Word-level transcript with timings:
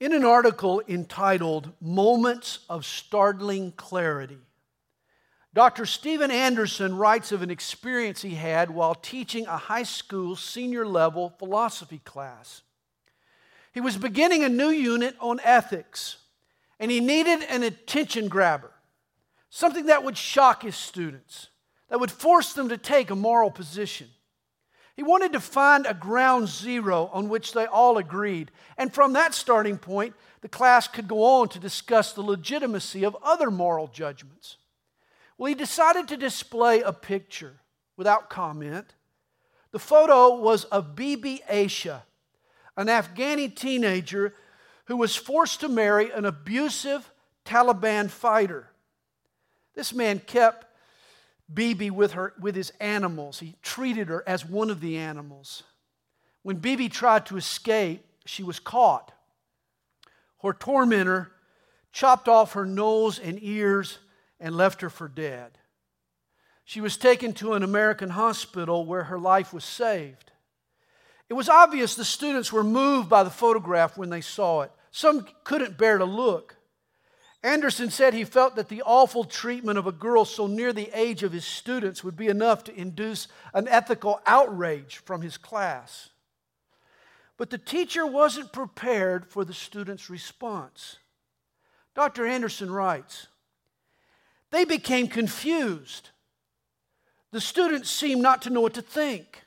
In 0.00 0.14
an 0.14 0.24
article 0.24 0.82
entitled 0.88 1.72
Moments 1.78 2.60
of 2.70 2.86
Startling 2.86 3.72
Clarity, 3.72 4.38
Dr. 5.52 5.84
Steven 5.84 6.30
Anderson 6.30 6.96
writes 6.96 7.32
of 7.32 7.42
an 7.42 7.50
experience 7.50 8.22
he 8.22 8.34
had 8.36 8.70
while 8.70 8.94
teaching 8.94 9.44
a 9.46 9.58
high 9.58 9.82
school 9.82 10.36
senior 10.36 10.86
level 10.86 11.34
philosophy 11.38 12.00
class. 12.02 12.62
He 13.72 13.82
was 13.82 13.98
beginning 13.98 14.42
a 14.42 14.48
new 14.48 14.70
unit 14.70 15.16
on 15.20 15.38
ethics, 15.44 16.16
and 16.78 16.90
he 16.90 17.00
needed 17.00 17.42
an 17.42 17.62
attention 17.62 18.28
grabber, 18.28 18.70
something 19.50 19.84
that 19.86 20.02
would 20.02 20.16
shock 20.16 20.62
his 20.62 20.76
students, 20.76 21.48
that 21.90 22.00
would 22.00 22.10
force 22.10 22.54
them 22.54 22.70
to 22.70 22.78
take 22.78 23.10
a 23.10 23.16
moral 23.16 23.50
position. 23.50 24.08
He 25.00 25.04
wanted 25.04 25.32
to 25.32 25.40
find 25.40 25.86
a 25.86 25.94
ground 25.94 26.48
zero 26.48 27.08
on 27.14 27.30
which 27.30 27.54
they 27.54 27.64
all 27.64 27.96
agreed. 27.96 28.50
And 28.76 28.92
from 28.92 29.14
that 29.14 29.32
starting 29.32 29.78
point, 29.78 30.14
the 30.42 30.48
class 30.48 30.86
could 30.86 31.08
go 31.08 31.24
on 31.24 31.48
to 31.48 31.58
discuss 31.58 32.12
the 32.12 32.20
legitimacy 32.20 33.06
of 33.06 33.16
other 33.22 33.50
moral 33.50 33.86
judgments. 33.86 34.58
Well, 35.38 35.48
he 35.48 35.54
decided 35.54 36.06
to 36.08 36.18
display 36.18 36.82
a 36.82 36.92
picture 36.92 37.60
without 37.96 38.28
comment. 38.28 38.92
The 39.72 39.78
photo 39.78 40.36
was 40.36 40.64
of 40.64 40.94
Bibi 40.94 41.40
Aisha, 41.50 42.02
an 42.76 42.88
Afghani 42.88 43.56
teenager 43.56 44.34
who 44.84 44.98
was 44.98 45.16
forced 45.16 45.60
to 45.60 45.68
marry 45.70 46.10
an 46.10 46.26
abusive 46.26 47.10
Taliban 47.46 48.10
fighter. 48.10 48.68
This 49.74 49.94
man 49.94 50.18
kept 50.18 50.66
Bibi 51.52 51.90
with, 51.90 52.12
her, 52.12 52.34
with 52.40 52.54
his 52.54 52.70
animals. 52.80 53.40
He 53.40 53.56
treated 53.62 54.08
her 54.08 54.22
as 54.26 54.44
one 54.44 54.70
of 54.70 54.80
the 54.80 54.98
animals. 54.98 55.62
When 56.42 56.56
Bibi 56.56 56.88
tried 56.88 57.26
to 57.26 57.36
escape, 57.36 58.04
she 58.24 58.42
was 58.42 58.60
caught. 58.60 59.12
Her 60.42 60.52
tormentor 60.52 61.32
chopped 61.92 62.28
off 62.28 62.52
her 62.52 62.64
nose 62.64 63.18
and 63.18 63.38
ears 63.42 63.98
and 64.38 64.56
left 64.56 64.80
her 64.80 64.90
for 64.90 65.08
dead. 65.08 65.58
She 66.64 66.80
was 66.80 66.96
taken 66.96 67.32
to 67.34 67.54
an 67.54 67.62
American 67.62 68.10
hospital 68.10 68.86
where 68.86 69.04
her 69.04 69.18
life 69.18 69.52
was 69.52 69.64
saved. 69.64 70.30
It 71.28 71.34
was 71.34 71.48
obvious 71.48 71.94
the 71.94 72.04
students 72.04 72.52
were 72.52 72.64
moved 72.64 73.08
by 73.08 73.22
the 73.22 73.30
photograph 73.30 73.98
when 73.98 74.10
they 74.10 74.20
saw 74.20 74.62
it. 74.62 74.72
Some 74.90 75.26
couldn't 75.44 75.78
bear 75.78 75.98
to 75.98 76.04
look. 76.04 76.56
Anderson 77.42 77.88
said 77.88 78.12
he 78.12 78.24
felt 78.24 78.56
that 78.56 78.68
the 78.68 78.82
awful 78.82 79.24
treatment 79.24 79.78
of 79.78 79.86
a 79.86 79.92
girl 79.92 80.26
so 80.26 80.46
near 80.46 80.72
the 80.72 80.90
age 80.92 81.22
of 81.22 81.32
his 81.32 81.44
students 81.44 82.04
would 82.04 82.16
be 82.16 82.28
enough 82.28 82.64
to 82.64 82.78
induce 82.78 83.28
an 83.54 83.66
ethical 83.66 84.20
outrage 84.26 84.98
from 84.98 85.22
his 85.22 85.38
class. 85.38 86.10
But 87.38 87.48
the 87.48 87.56
teacher 87.56 88.06
wasn't 88.06 88.52
prepared 88.52 89.26
for 89.26 89.46
the 89.46 89.54
students' 89.54 90.10
response. 90.10 90.98
Dr. 91.94 92.26
Anderson 92.26 92.70
writes 92.70 93.28
They 94.50 94.66
became 94.66 95.08
confused. 95.08 96.10
The 97.32 97.40
students 97.40 97.88
seemed 97.88 98.20
not 98.20 98.42
to 98.42 98.50
know 98.50 98.60
what 98.60 98.74
to 98.74 98.82
think. 98.82 99.44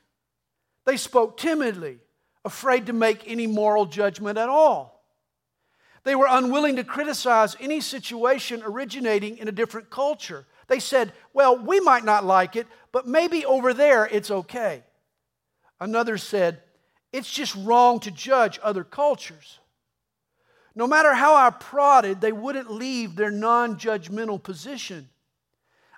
They 0.84 0.96
spoke 0.96 1.36
timidly, 1.36 1.98
afraid 2.44 2.86
to 2.86 2.92
make 2.92 3.22
any 3.26 3.46
moral 3.46 3.86
judgment 3.86 4.38
at 4.38 4.48
all. 4.48 4.93
They 6.04 6.14
were 6.14 6.26
unwilling 6.28 6.76
to 6.76 6.84
criticize 6.84 7.56
any 7.58 7.80
situation 7.80 8.62
originating 8.62 9.38
in 9.38 9.48
a 9.48 9.52
different 9.52 9.90
culture. 9.90 10.46
They 10.68 10.78
said, 10.78 11.12
Well, 11.32 11.58
we 11.58 11.80
might 11.80 12.04
not 12.04 12.24
like 12.24 12.56
it, 12.56 12.66
but 12.92 13.06
maybe 13.06 13.44
over 13.44 13.72
there 13.72 14.06
it's 14.06 14.30
okay. 14.30 14.84
Another 15.80 16.18
said, 16.18 16.60
It's 17.12 17.30
just 17.30 17.56
wrong 17.56 18.00
to 18.00 18.10
judge 18.10 18.60
other 18.62 18.84
cultures. 18.84 19.58
No 20.74 20.86
matter 20.86 21.14
how 21.14 21.34
I 21.34 21.50
prodded, 21.50 22.20
they 22.20 22.32
wouldn't 22.32 22.70
leave 22.70 23.16
their 23.16 23.30
non 23.30 23.76
judgmental 23.76 24.42
position. 24.42 25.08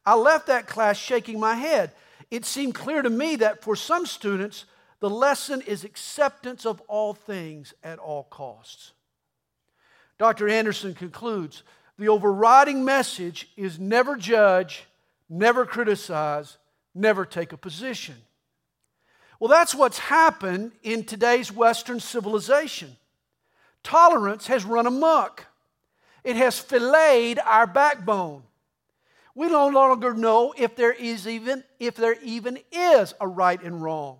I 0.04 0.14
left 0.14 0.46
that 0.46 0.68
class 0.68 0.96
shaking 0.96 1.40
my 1.40 1.54
head. 1.54 1.92
It 2.30 2.44
seemed 2.44 2.74
clear 2.74 3.02
to 3.02 3.10
me 3.10 3.36
that 3.36 3.62
for 3.62 3.74
some 3.74 4.06
students, 4.06 4.66
the 5.00 5.10
lesson 5.10 5.62
is 5.62 5.82
acceptance 5.82 6.64
of 6.64 6.80
all 6.82 7.12
things 7.12 7.74
at 7.82 7.98
all 7.98 8.24
costs. 8.24 8.92
Dr. 10.18 10.48
Anderson 10.48 10.94
concludes 10.94 11.62
the 11.98 12.08
overriding 12.08 12.84
message 12.84 13.48
is 13.56 13.78
never 13.78 14.16
judge, 14.16 14.86
never 15.28 15.64
criticize, 15.66 16.58
never 16.94 17.24
take 17.24 17.52
a 17.52 17.56
position. 17.56 18.16
Well, 19.38 19.50
that's 19.50 19.74
what's 19.74 19.98
happened 19.98 20.72
in 20.82 21.04
today's 21.04 21.52
Western 21.52 22.00
civilization. 22.00 22.96
Tolerance 23.82 24.46
has 24.46 24.64
run 24.64 24.86
amok, 24.86 25.46
it 26.24 26.36
has 26.36 26.58
filleted 26.58 27.38
our 27.44 27.66
backbone. 27.66 28.42
We 29.34 29.48
no 29.48 29.68
longer 29.68 30.14
know 30.14 30.54
if 30.56 30.76
there 30.76 30.92
is 30.92 31.28
even 31.28 31.62
if 31.78 31.94
there 31.94 32.16
even 32.22 32.58
is 32.72 33.12
a 33.20 33.28
right 33.28 33.62
and 33.62 33.82
wrong. 33.82 34.18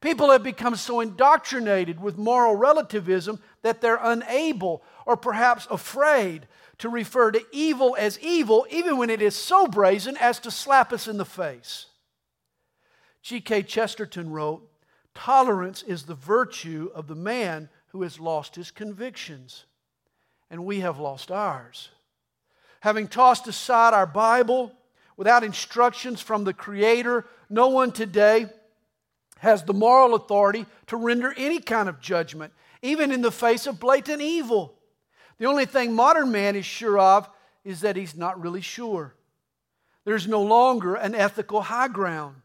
People 0.00 0.30
have 0.30 0.42
become 0.42 0.76
so 0.76 1.00
indoctrinated 1.00 2.00
with 2.00 2.18
moral 2.18 2.54
relativism 2.54 3.40
that 3.62 3.80
they're 3.80 3.98
unable 4.00 4.82
or 5.06 5.16
perhaps 5.16 5.66
afraid 5.70 6.46
to 6.78 6.88
refer 6.88 7.30
to 7.30 7.44
evil 7.52 7.96
as 7.98 8.18
evil, 8.20 8.66
even 8.70 8.98
when 8.98 9.08
it 9.08 9.22
is 9.22 9.34
so 9.34 9.66
brazen 9.66 10.16
as 10.18 10.38
to 10.40 10.50
slap 10.50 10.92
us 10.92 11.08
in 11.08 11.16
the 11.16 11.24
face. 11.24 11.86
G.K. 13.22 13.62
Chesterton 13.62 14.30
wrote 14.30 14.70
Tolerance 15.14 15.82
is 15.82 16.02
the 16.02 16.14
virtue 16.14 16.90
of 16.94 17.06
the 17.06 17.14
man 17.14 17.70
who 17.88 18.02
has 18.02 18.20
lost 18.20 18.54
his 18.54 18.70
convictions, 18.70 19.64
and 20.50 20.66
we 20.66 20.80
have 20.80 20.98
lost 20.98 21.30
ours. 21.30 21.88
Having 22.80 23.08
tossed 23.08 23.48
aside 23.48 23.94
our 23.94 24.06
Bible 24.06 24.72
without 25.16 25.42
instructions 25.42 26.20
from 26.20 26.44
the 26.44 26.52
Creator, 26.52 27.24
no 27.48 27.68
one 27.68 27.90
today 27.90 28.46
has 29.38 29.62
the 29.62 29.74
moral 29.74 30.14
authority 30.14 30.66
to 30.86 30.96
render 30.96 31.34
any 31.36 31.60
kind 31.60 31.88
of 31.88 32.00
judgment, 32.00 32.52
even 32.82 33.12
in 33.12 33.22
the 33.22 33.30
face 33.30 33.66
of 33.66 33.80
blatant 33.80 34.22
evil. 34.22 34.74
The 35.38 35.46
only 35.46 35.66
thing 35.66 35.92
modern 35.92 36.32
man 36.32 36.56
is 36.56 36.64
sure 36.64 36.98
of 36.98 37.28
is 37.64 37.80
that 37.80 37.96
he's 37.96 38.16
not 38.16 38.40
really 38.40 38.60
sure. 38.60 39.14
There's 40.04 40.28
no 40.28 40.42
longer 40.42 40.94
an 40.94 41.14
ethical 41.14 41.62
high 41.62 41.88
ground. 41.88 42.36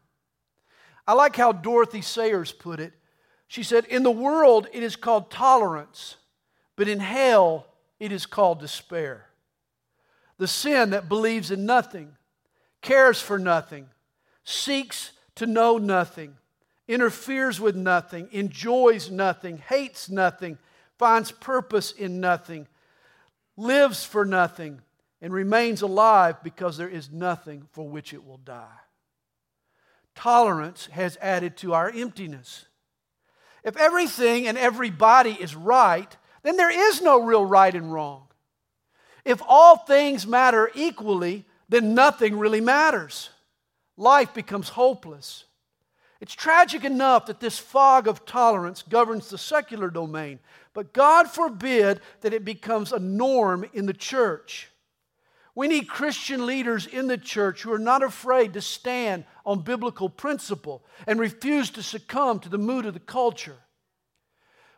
I 1.06 1.14
like 1.14 1.36
how 1.36 1.52
Dorothy 1.52 2.02
Sayers 2.02 2.52
put 2.52 2.80
it. 2.80 2.92
She 3.48 3.62
said, 3.62 3.84
In 3.86 4.02
the 4.02 4.10
world, 4.10 4.66
it 4.72 4.82
is 4.82 4.96
called 4.96 5.30
tolerance, 5.30 6.16
but 6.76 6.88
in 6.88 7.00
hell, 7.00 7.66
it 8.00 8.10
is 8.12 8.26
called 8.26 8.60
despair. 8.60 9.26
The 10.38 10.48
sin 10.48 10.90
that 10.90 11.08
believes 11.08 11.50
in 11.50 11.66
nothing, 11.66 12.16
cares 12.80 13.20
for 13.20 13.38
nothing, 13.38 13.88
seeks 14.44 15.12
to 15.36 15.46
know 15.46 15.78
nothing, 15.78 16.36
interferes 16.92 17.60
with 17.60 17.74
nothing, 17.74 18.28
enjoys 18.32 19.10
nothing, 19.10 19.58
hates 19.58 20.10
nothing, 20.10 20.58
finds 20.98 21.32
purpose 21.32 21.92
in 21.92 22.20
nothing, 22.20 22.68
lives 23.56 24.04
for 24.04 24.24
nothing, 24.24 24.80
and 25.20 25.32
remains 25.32 25.82
alive 25.82 26.42
because 26.42 26.76
there 26.76 26.88
is 26.88 27.10
nothing 27.10 27.66
for 27.72 27.88
which 27.88 28.12
it 28.12 28.24
will 28.24 28.38
die. 28.38 28.78
Tolerance 30.14 30.86
has 30.92 31.16
added 31.20 31.56
to 31.58 31.72
our 31.72 31.90
emptiness. 31.90 32.66
If 33.64 33.76
everything 33.76 34.46
and 34.46 34.58
everybody 34.58 35.32
is 35.32 35.54
right, 35.54 36.14
then 36.42 36.56
there 36.56 36.90
is 36.90 37.00
no 37.00 37.22
real 37.22 37.46
right 37.46 37.74
and 37.74 37.92
wrong. 37.92 38.26
If 39.24 39.40
all 39.46 39.76
things 39.76 40.26
matter 40.26 40.70
equally, 40.74 41.46
then 41.68 41.94
nothing 41.94 42.36
really 42.38 42.60
matters. 42.60 43.30
Life 43.96 44.34
becomes 44.34 44.68
hopeless. 44.70 45.44
It's 46.22 46.36
tragic 46.36 46.84
enough 46.84 47.26
that 47.26 47.40
this 47.40 47.58
fog 47.58 48.06
of 48.06 48.24
tolerance 48.24 48.82
governs 48.82 49.28
the 49.28 49.36
secular 49.36 49.90
domain, 49.90 50.38
but 50.72 50.92
God 50.92 51.28
forbid 51.28 52.00
that 52.20 52.32
it 52.32 52.44
becomes 52.44 52.92
a 52.92 53.00
norm 53.00 53.68
in 53.72 53.86
the 53.86 53.92
church. 53.92 54.70
We 55.56 55.66
need 55.66 55.88
Christian 55.88 56.46
leaders 56.46 56.86
in 56.86 57.08
the 57.08 57.18
church 57.18 57.62
who 57.62 57.72
are 57.72 57.78
not 57.78 58.04
afraid 58.04 58.52
to 58.52 58.60
stand 58.60 59.24
on 59.44 59.62
biblical 59.62 60.08
principle 60.08 60.84
and 61.08 61.18
refuse 61.18 61.70
to 61.70 61.82
succumb 61.82 62.38
to 62.38 62.48
the 62.48 62.56
mood 62.56 62.86
of 62.86 62.94
the 62.94 63.00
culture. 63.00 63.58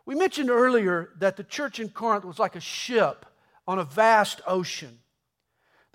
We 0.03 0.15
mentioned 0.15 0.49
earlier 0.49 1.11
that 1.19 1.37
the 1.37 1.43
church 1.43 1.79
in 1.79 1.89
Corinth 1.89 2.25
was 2.25 2.39
like 2.39 2.55
a 2.55 2.59
ship 2.59 3.23
on 3.67 3.77
a 3.77 3.83
vast 3.83 4.41
ocean. 4.47 4.97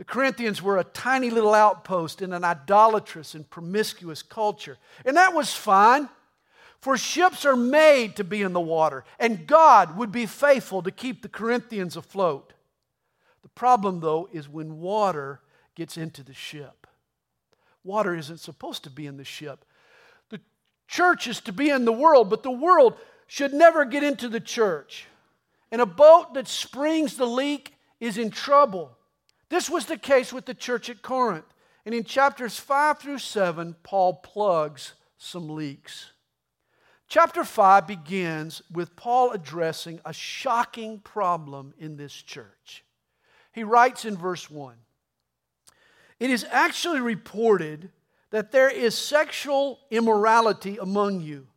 The 0.01 0.07
Corinthians 0.07 0.63
were 0.63 0.79
a 0.79 0.85
tiny 0.85 1.29
little 1.29 1.53
outpost 1.53 2.23
in 2.23 2.33
an 2.33 2.43
idolatrous 2.43 3.35
and 3.35 3.49
promiscuous 3.51 4.23
culture. 4.23 4.79
And 5.05 5.15
that 5.19 5.35
was 5.35 5.53
fine, 5.53 6.09
for 6.81 6.97
ships 6.97 7.45
are 7.45 7.55
made 7.55 8.17
to 8.17 8.25
be 8.25 8.41
in 8.41 8.55
the 8.55 8.63
water, 8.63 9.05
and 9.19 9.47
God 9.47 9.99
would 9.99 10.11
be 10.11 10.25
faithful 10.25 10.83
to 10.85 10.91
keep 10.91 11.21
the 11.21 11.29
Corinthians 11.29 11.99
afloat. 11.99 12.55
The 13.43 13.51
problem, 13.51 14.01
though, 14.01 14.27
is 14.33 14.49
when 14.49 14.81
water 14.81 15.43
gets 15.75 15.99
into 15.99 16.23
the 16.23 16.33
ship. 16.33 16.87
Water 17.85 18.15
isn't 18.15 18.41
supposed 18.41 18.85
to 18.85 18.91
be 18.91 19.07
in 19.07 19.19
the 19.19 19.25
ship. 19.25 19.67
The 20.31 20.41
church 20.89 21.27
is 21.27 21.43
to 21.43 21.53
be 21.53 21.69
in 21.69 21.85
the 21.85 21.93
world, 21.93 22.31
but 22.31 22.43
the 22.43 22.51
world 22.51 22.97
should 23.27 23.53
never 23.53 23.85
get 23.85 24.03
into 24.03 24.31
the 24.31 24.41
church. 24.41 25.09
and 25.71 25.83
a 25.83 25.87
boat 25.87 26.33
that 26.35 26.49
springs 26.49 27.17
the 27.17 27.27
leak 27.27 27.75
is 28.01 28.17
in 28.17 28.31
trouble. 28.31 28.97
This 29.51 29.69
was 29.69 29.87
the 29.87 29.99
case 29.99 30.33
with 30.33 30.47
the 30.47 30.55
church 30.55 30.89
at 30.89 31.03
Corinth. 31.03 31.45
And 31.85 31.95
in 31.95 32.05
chapters 32.05 32.59
5 32.59 32.99
through 32.99 33.19
7, 33.19 33.75
Paul 33.83 34.15
plugs 34.15 34.95
some 35.19 35.49
leaks. 35.49 36.13
Chapter 37.09 37.43
5 37.43 37.87
begins 37.87 38.63
with 38.73 38.95
Paul 38.95 39.33
addressing 39.33 40.01
a 40.05 40.13
shocking 40.13 41.01
problem 41.01 41.75
in 41.79 41.97
this 41.97 42.13
church. 42.13 42.85
He 43.53 43.65
writes 43.65 44.05
in 44.05 44.17
verse 44.17 44.49
1 44.49 44.77
It 46.21 46.31
is 46.31 46.47
actually 46.51 47.01
reported 47.01 47.91
that 48.31 48.53
there 48.53 48.71
is 48.71 48.97
sexual 48.97 49.81
immorality 49.91 50.79
among 50.79 51.21
you, 51.21 51.49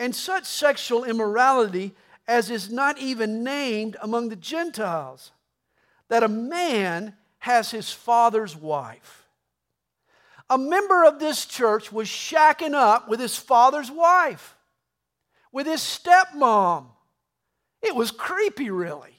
and 0.00 0.16
such 0.16 0.46
sexual 0.46 1.04
immorality 1.04 1.94
as 2.26 2.50
is 2.50 2.72
not 2.72 2.98
even 2.98 3.44
named 3.44 3.96
among 4.02 4.28
the 4.28 4.36
Gentiles, 4.36 5.30
that 6.12 6.22
a 6.22 6.28
man 6.28 7.14
has 7.38 7.70
his 7.70 7.90
father's 7.90 8.54
wife. 8.54 9.26
A 10.50 10.58
member 10.58 11.06
of 11.06 11.18
this 11.18 11.46
church 11.46 11.90
was 11.90 12.06
shacking 12.06 12.74
up 12.74 13.08
with 13.08 13.18
his 13.18 13.38
father's 13.38 13.90
wife, 13.90 14.54
with 15.52 15.66
his 15.66 15.80
stepmom. 15.80 16.84
It 17.80 17.96
was 17.96 18.10
creepy, 18.10 18.68
really. 18.68 19.16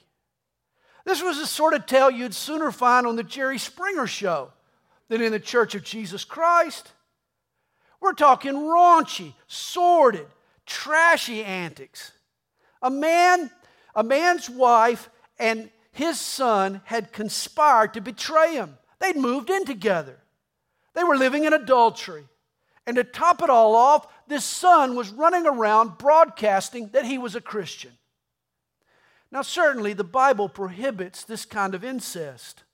This 1.04 1.20
was 1.20 1.38
the 1.38 1.48
sort 1.48 1.74
of 1.74 1.84
tale 1.86 2.12
you'd 2.12 2.32
sooner 2.32 2.70
find 2.70 3.08
on 3.08 3.16
the 3.16 3.24
Jerry 3.24 3.58
Springer 3.58 4.06
show 4.06 4.52
than 5.08 5.20
in 5.20 5.32
the 5.32 5.40
Church 5.40 5.74
of 5.74 5.82
Jesus 5.82 6.24
Christ. 6.24 6.92
We're 8.00 8.12
talking 8.12 8.52
raunchy, 8.52 9.34
sordid, 9.48 10.28
trashy 10.64 11.42
antics. 11.42 12.12
A 12.80 12.88
man, 12.88 13.50
a 13.96 14.04
man's 14.04 14.48
wife 14.48 15.10
and 15.40 15.70
his 15.94 16.20
son 16.20 16.80
had 16.86 17.12
conspired 17.12 17.94
to 17.94 18.00
betray 18.00 18.54
him. 18.54 18.76
They'd 18.98 19.16
moved 19.16 19.48
in 19.48 19.64
together. 19.64 20.18
They 20.92 21.04
were 21.04 21.16
living 21.16 21.44
in 21.44 21.52
adultery. 21.52 22.24
And 22.84 22.96
to 22.96 23.04
top 23.04 23.42
it 23.42 23.48
all 23.48 23.76
off, 23.76 24.08
this 24.26 24.44
son 24.44 24.96
was 24.96 25.10
running 25.10 25.46
around 25.46 25.96
broadcasting 25.96 26.88
that 26.88 27.04
he 27.04 27.16
was 27.16 27.36
a 27.36 27.40
Christian. 27.40 27.92
Now, 29.30 29.42
certainly, 29.42 29.92
the 29.92 30.02
Bible 30.02 30.48
prohibits 30.48 31.22
this 31.22 31.44
kind 31.44 31.76
of 31.76 31.84
incest. 31.84 32.64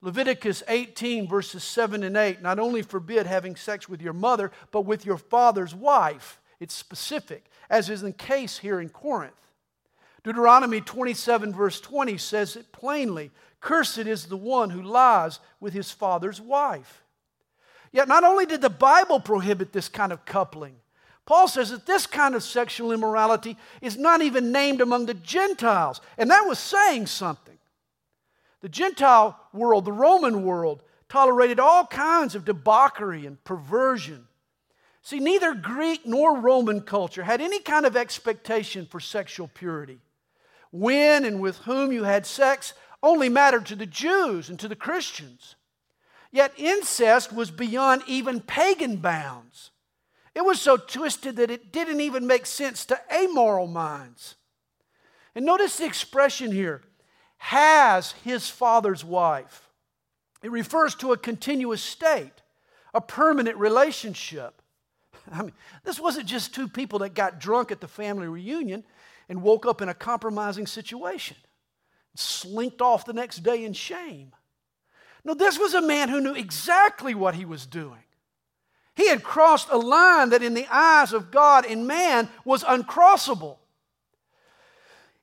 Leviticus 0.00 0.62
18, 0.68 1.26
verses 1.26 1.64
7 1.64 2.04
and 2.04 2.16
8, 2.16 2.40
not 2.40 2.60
only 2.60 2.82
forbid 2.82 3.26
having 3.26 3.56
sex 3.56 3.88
with 3.88 4.00
your 4.00 4.12
mother, 4.12 4.52
but 4.70 4.82
with 4.82 5.04
your 5.04 5.18
father's 5.18 5.74
wife. 5.74 6.40
It's 6.60 6.74
specific, 6.74 7.46
as 7.68 7.90
is 7.90 8.02
the 8.02 8.12
case 8.12 8.58
here 8.58 8.80
in 8.80 8.90
Corinth. 8.90 9.43
Deuteronomy 10.24 10.80
27, 10.80 11.52
verse 11.52 11.80
20 11.80 12.16
says 12.18 12.56
it 12.56 12.72
plainly 12.72 13.30
Cursed 13.60 13.98
is 13.98 14.26
the 14.26 14.36
one 14.36 14.70
who 14.70 14.82
lies 14.82 15.38
with 15.60 15.72
his 15.72 15.90
father's 15.90 16.40
wife. 16.40 17.02
Yet, 17.92 18.08
not 18.08 18.24
only 18.24 18.44
did 18.44 18.60
the 18.60 18.68
Bible 18.68 19.20
prohibit 19.20 19.72
this 19.72 19.88
kind 19.88 20.12
of 20.12 20.24
coupling, 20.24 20.76
Paul 21.26 21.48
says 21.48 21.70
that 21.70 21.86
this 21.86 22.06
kind 22.06 22.34
of 22.34 22.42
sexual 22.42 22.92
immorality 22.92 23.56
is 23.80 23.96
not 23.96 24.20
even 24.20 24.52
named 24.52 24.80
among 24.80 25.06
the 25.06 25.14
Gentiles. 25.14 26.00
And 26.18 26.30
that 26.30 26.46
was 26.46 26.58
saying 26.58 27.06
something. 27.06 27.56
The 28.60 28.68
Gentile 28.68 29.38
world, 29.52 29.84
the 29.84 29.92
Roman 29.92 30.44
world, 30.44 30.82
tolerated 31.08 31.60
all 31.60 31.86
kinds 31.86 32.34
of 32.34 32.44
debauchery 32.44 33.24
and 33.24 33.42
perversion. 33.44 34.26
See, 35.00 35.20
neither 35.20 35.54
Greek 35.54 36.04
nor 36.04 36.38
Roman 36.38 36.80
culture 36.82 37.22
had 37.22 37.40
any 37.40 37.60
kind 37.60 37.86
of 37.86 37.96
expectation 37.96 38.86
for 38.86 39.00
sexual 39.00 39.48
purity. 39.48 40.00
When 40.74 41.24
and 41.24 41.40
with 41.40 41.58
whom 41.58 41.92
you 41.92 42.02
had 42.02 42.26
sex 42.26 42.74
only 43.00 43.28
mattered 43.28 43.64
to 43.66 43.76
the 43.76 43.86
Jews 43.86 44.48
and 44.50 44.58
to 44.58 44.66
the 44.66 44.74
Christians. 44.74 45.54
Yet 46.32 46.52
incest 46.56 47.32
was 47.32 47.52
beyond 47.52 48.02
even 48.08 48.40
pagan 48.40 48.96
bounds. 48.96 49.70
It 50.34 50.44
was 50.44 50.60
so 50.60 50.76
twisted 50.76 51.36
that 51.36 51.52
it 51.52 51.70
didn't 51.72 52.00
even 52.00 52.26
make 52.26 52.44
sense 52.44 52.84
to 52.86 53.00
amoral 53.14 53.68
minds. 53.68 54.34
And 55.36 55.46
notice 55.46 55.76
the 55.76 55.86
expression 55.86 56.50
here 56.50 56.82
has 57.36 58.10
his 58.24 58.48
father's 58.48 59.04
wife. 59.04 59.70
It 60.42 60.50
refers 60.50 60.96
to 60.96 61.12
a 61.12 61.16
continuous 61.16 61.82
state, 61.82 62.42
a 62.92 63.00
permanent 63.00 63.58
relationship. 63.58 64.60
I 65.32 65.42
mean, 65.42 65.52
this 65.84 66.00
wasn't 66.00 66.26
just 66.26 66.52
two 66.52 66.66
people 66.66 66.98
that 66.98 67.14
got 67.14 67.38
drunk 67.38 67.70
at 67.70 67.80
the 67.80 67.86
family 67.86 68.26
reunion 68.26 68.82
and 69.28 69.42
woke 69.42 69.66
up 69.66 69.80
in 69.82 69.88
a 69.88 69.94
compromising 69.94 70.66
situation, 70.66 71.36
slinked 72.14 72.80
off 72.80 73.04
the 73.04 73.12
next 73.12 73.42
day 73.42 73.64
in 73.64 73.72
shame. 73.72 74.32
No, 75.24 75.34
this 75.34 75.58
was 75.58 75.74
a 75.74 75.82
man 75.82 76.08
who 76.08 76.20
knew 76.20 76.34
exactly 76.34 77.14
what 77.14 77.34
he 77.34 77.44
was 77.44 77.66
doing. 77.66 78.04
He 78.94 79.08
had 79.08 79.24
crossed 79.24 79.68
a 79.70 79.76
line 79.76 80.30
that, 80.30 80.42
in 80.42 80.54
the 80.54 80.68
eyes 80.70 81.12
of 81.12 81.30
God 81.30 81.66
and 81.66 81.86
man, 81.86 82.28
was 82.44 82.62
uncrossable. 82.62 83.58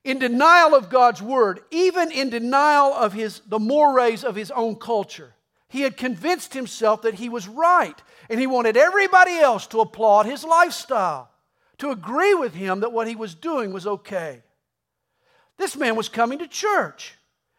In 0.04 0.20
denial 0.20 0.76
of 0.76 0.90
God's 0.90 1.22
word, 1.22 1.62
even 1.70 2.12
in 2.12 2.30
denial 2.30 2.94
of 2.94 3.14
his, 3.14 3.42
the 3.48 3.60
mores 3.60 4.24
of 4.24 4.36
his 4.36 4.52
own 4.52 4.76
culture, 4.76 5.36
he 5.70 5.82
had 5.82 5.96
convinced 5.96 6.54
himself 6.54 7.04
that 7.04 7.14
he 7.14 7.30
was 7.30 7.48
right, 7.48 7.96
and 8.30 8.40
he 8.40 8.48
wanted 8.48 8.76
everybody 8.76 9.38
else 9.38 9.68
to 9.68 9.80
applaud 9.80 10.26
his 10.26 10.44
lifestyle, 10.44 11.31
to 11.82 11.90
agree 11.90 12.36
with 12.36 12.54
him 12.54 12.82
that 12.82 12.94
what 12.94 13.08
he 13.08 13.16
was 13.16 13.34
doing 13.34 13.74
was 13.74 13.88
okay. 13.88 14.44
This 15.58 15.76
man 15.76 15.96
was 15.96 16.10
coming 16.10 16.38
to 16.38 16.48
church. 16.48 17.16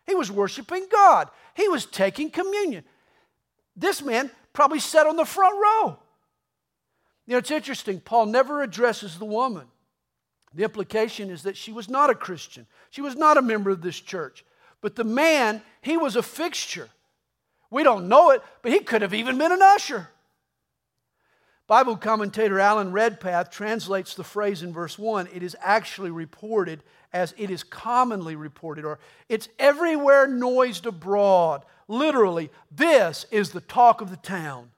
He 0.07 0.15
was 0.15 0.31
worshiping 0.31 0.87
God. 0.91 1.29
He 1.57 1.67
was 1.67 1.87
taking 1.87 2.31
communion. 2.31 2.85
This 3.75 4.01
man 4.01 4.31
probably 4.53 4.79
sat 4.79 5.09
on 5.09 5.17
the 5.17 5.25
front 5.25 5.57
row. 5.61 5.99
You 7.27 7.33
know, 7.33 7.39
it's 7.39 7.51
interesting. 7.51 7.99
Paul 7.99 8.27
never 8.27 8.63
addresses 8.63 9.19
the 9.19 9.25
woman. 9.25 9.67
The 10.55 10.63
implication 10.63 11.29
is 11.29 11.43
that 11.43 11.57
she 11.57 11.73
was 11.73 11.89
not 11.89 12.09
a 12.09 12.15
Christian, 12.15 12.69
she 12.91 13.03
was 13.03 13.17
not 13.17 13.39
a 13.39 13.43
member 13.43 13.71
of 13.71 13.83
this 13.83 13.99
church. 13.99 14.45
But 14.81 14.95
the 14.95 15.05
man, 15.05 15.63
he 15.81 15.97
was 15.97 16.15
a 16.15 16.23
fixture. 16.23 16.91
We 17.71 17.83
don't 17.83 18.09
know 18.09 18.31
it, 18.31 18.43
but 18.63 18.71
he 18.71 18.81
could 18.81 19.03
have 19.03 19.15
even 19.15 19.37
been 19.39 19.51
an 19.51 19.63
usher. 19.63 20.11
Bible 21.73 21.97
commentator 21.97 22.61
Alan 22.61 22.93
Redpath 22.93 23.51
translates 23.51 24.15
the 24.15 24.23
phrase 24.23 24.63
in 24.63 24.75
verse 24.75 24.99
1 24.99 25.31
it 25.33 25.43
is 25.43 25.57
actually 25.59 26.11
reported 26.11 26.83
as 27.15 27.35
it 27.39 27.49
is 27.49 27.63
commonly 27.65 28.37
reported, 28.37 28.85
or 28.85 28.99
it's 29.31 29.49
everywhere 29.59 30.27
noised 30.27 30.85
abroad. 30.85 31.65
Literally, 31.89 32.51
this 32.71 33.25
is 33.31 33.53
the 33.53 33.63
talk 33.63 34.03
of 34.03 34.11
the 34.11 34.19
town. 34.19 34.71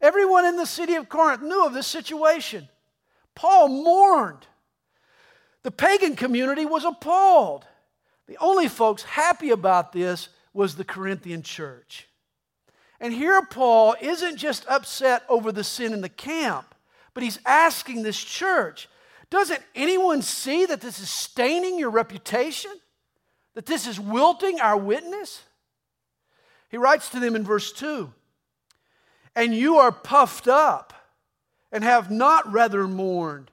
Everyone 0.00 0.44
in 0.44 0.56
the 0.56 0.66
city 0.66 0.96
of 0.96 1.08
Corinth 1.08 1.40
knew 1.40 1.64
of 1.64 1.72
this 1.72 1.86
situation. 1.86 2.68
Paul 3.36 3.68
mourned. 3.68 4.48
The 5.62 5.70
pagan 5.70 6.16
community 6.16 6.66
was 6.66 6.84
appalled. 6.84 7.64
The 8.26 8.38
only 8.38 8.66
folks 8.66 9.04
happy 9.04 9.50
about 9.50 9.92
this 9.92 10.30
was 10.52 10.74
the 10.74 10.84
Corinthian 10.84 11.44
church. 11.44 12.08
And 13.02 13.12
here 13.12 13.42
Paul 13.42 13.96
isn't 14.00 14.36
just 14.38 14.64
upset 14.68 15.24
over 15.28 15.52
the 15.52 15.64
sin 15.64 15.92
in 15.92 16.00
the 16.00 16.08
camp, 16.08 16.74
but 17.12 17.22
he's 17.22 17.40
asking 17.44 18.02
this 18.02 18.22
church 18.22 18.88
doesn't 19.28 19.62
anyone 19.74 20.20
see 20.20 20.66
that 20.66 20.82
this 20.82 21.00
is 21.00 21.08
staining 21.08 21.78
your 21.78 21.88
reputation? 21.88 22.70
That 23.54 23.64
this 23.64 23.86
is 23.86 23.98
wilting 23.98 24.60
our 24.60 24.76
witness? 24.76 25.40
He 26.68 26.76
writes 26.76 27.08
to 27.10 27.18
them 27.18 27.34
in 27.34 27.42
verse 27.42 27.72
2 27.72 28.12
and 29.34 29.54
you 29.54 29.78
are 29.78 29.90
puffed 29.90 30.48
up 30.48 30.92
and 31.70 31.82
have 31.82 32.10
not 32.10 32.52
rather 32.52 32.86
mourned 32.86 33.50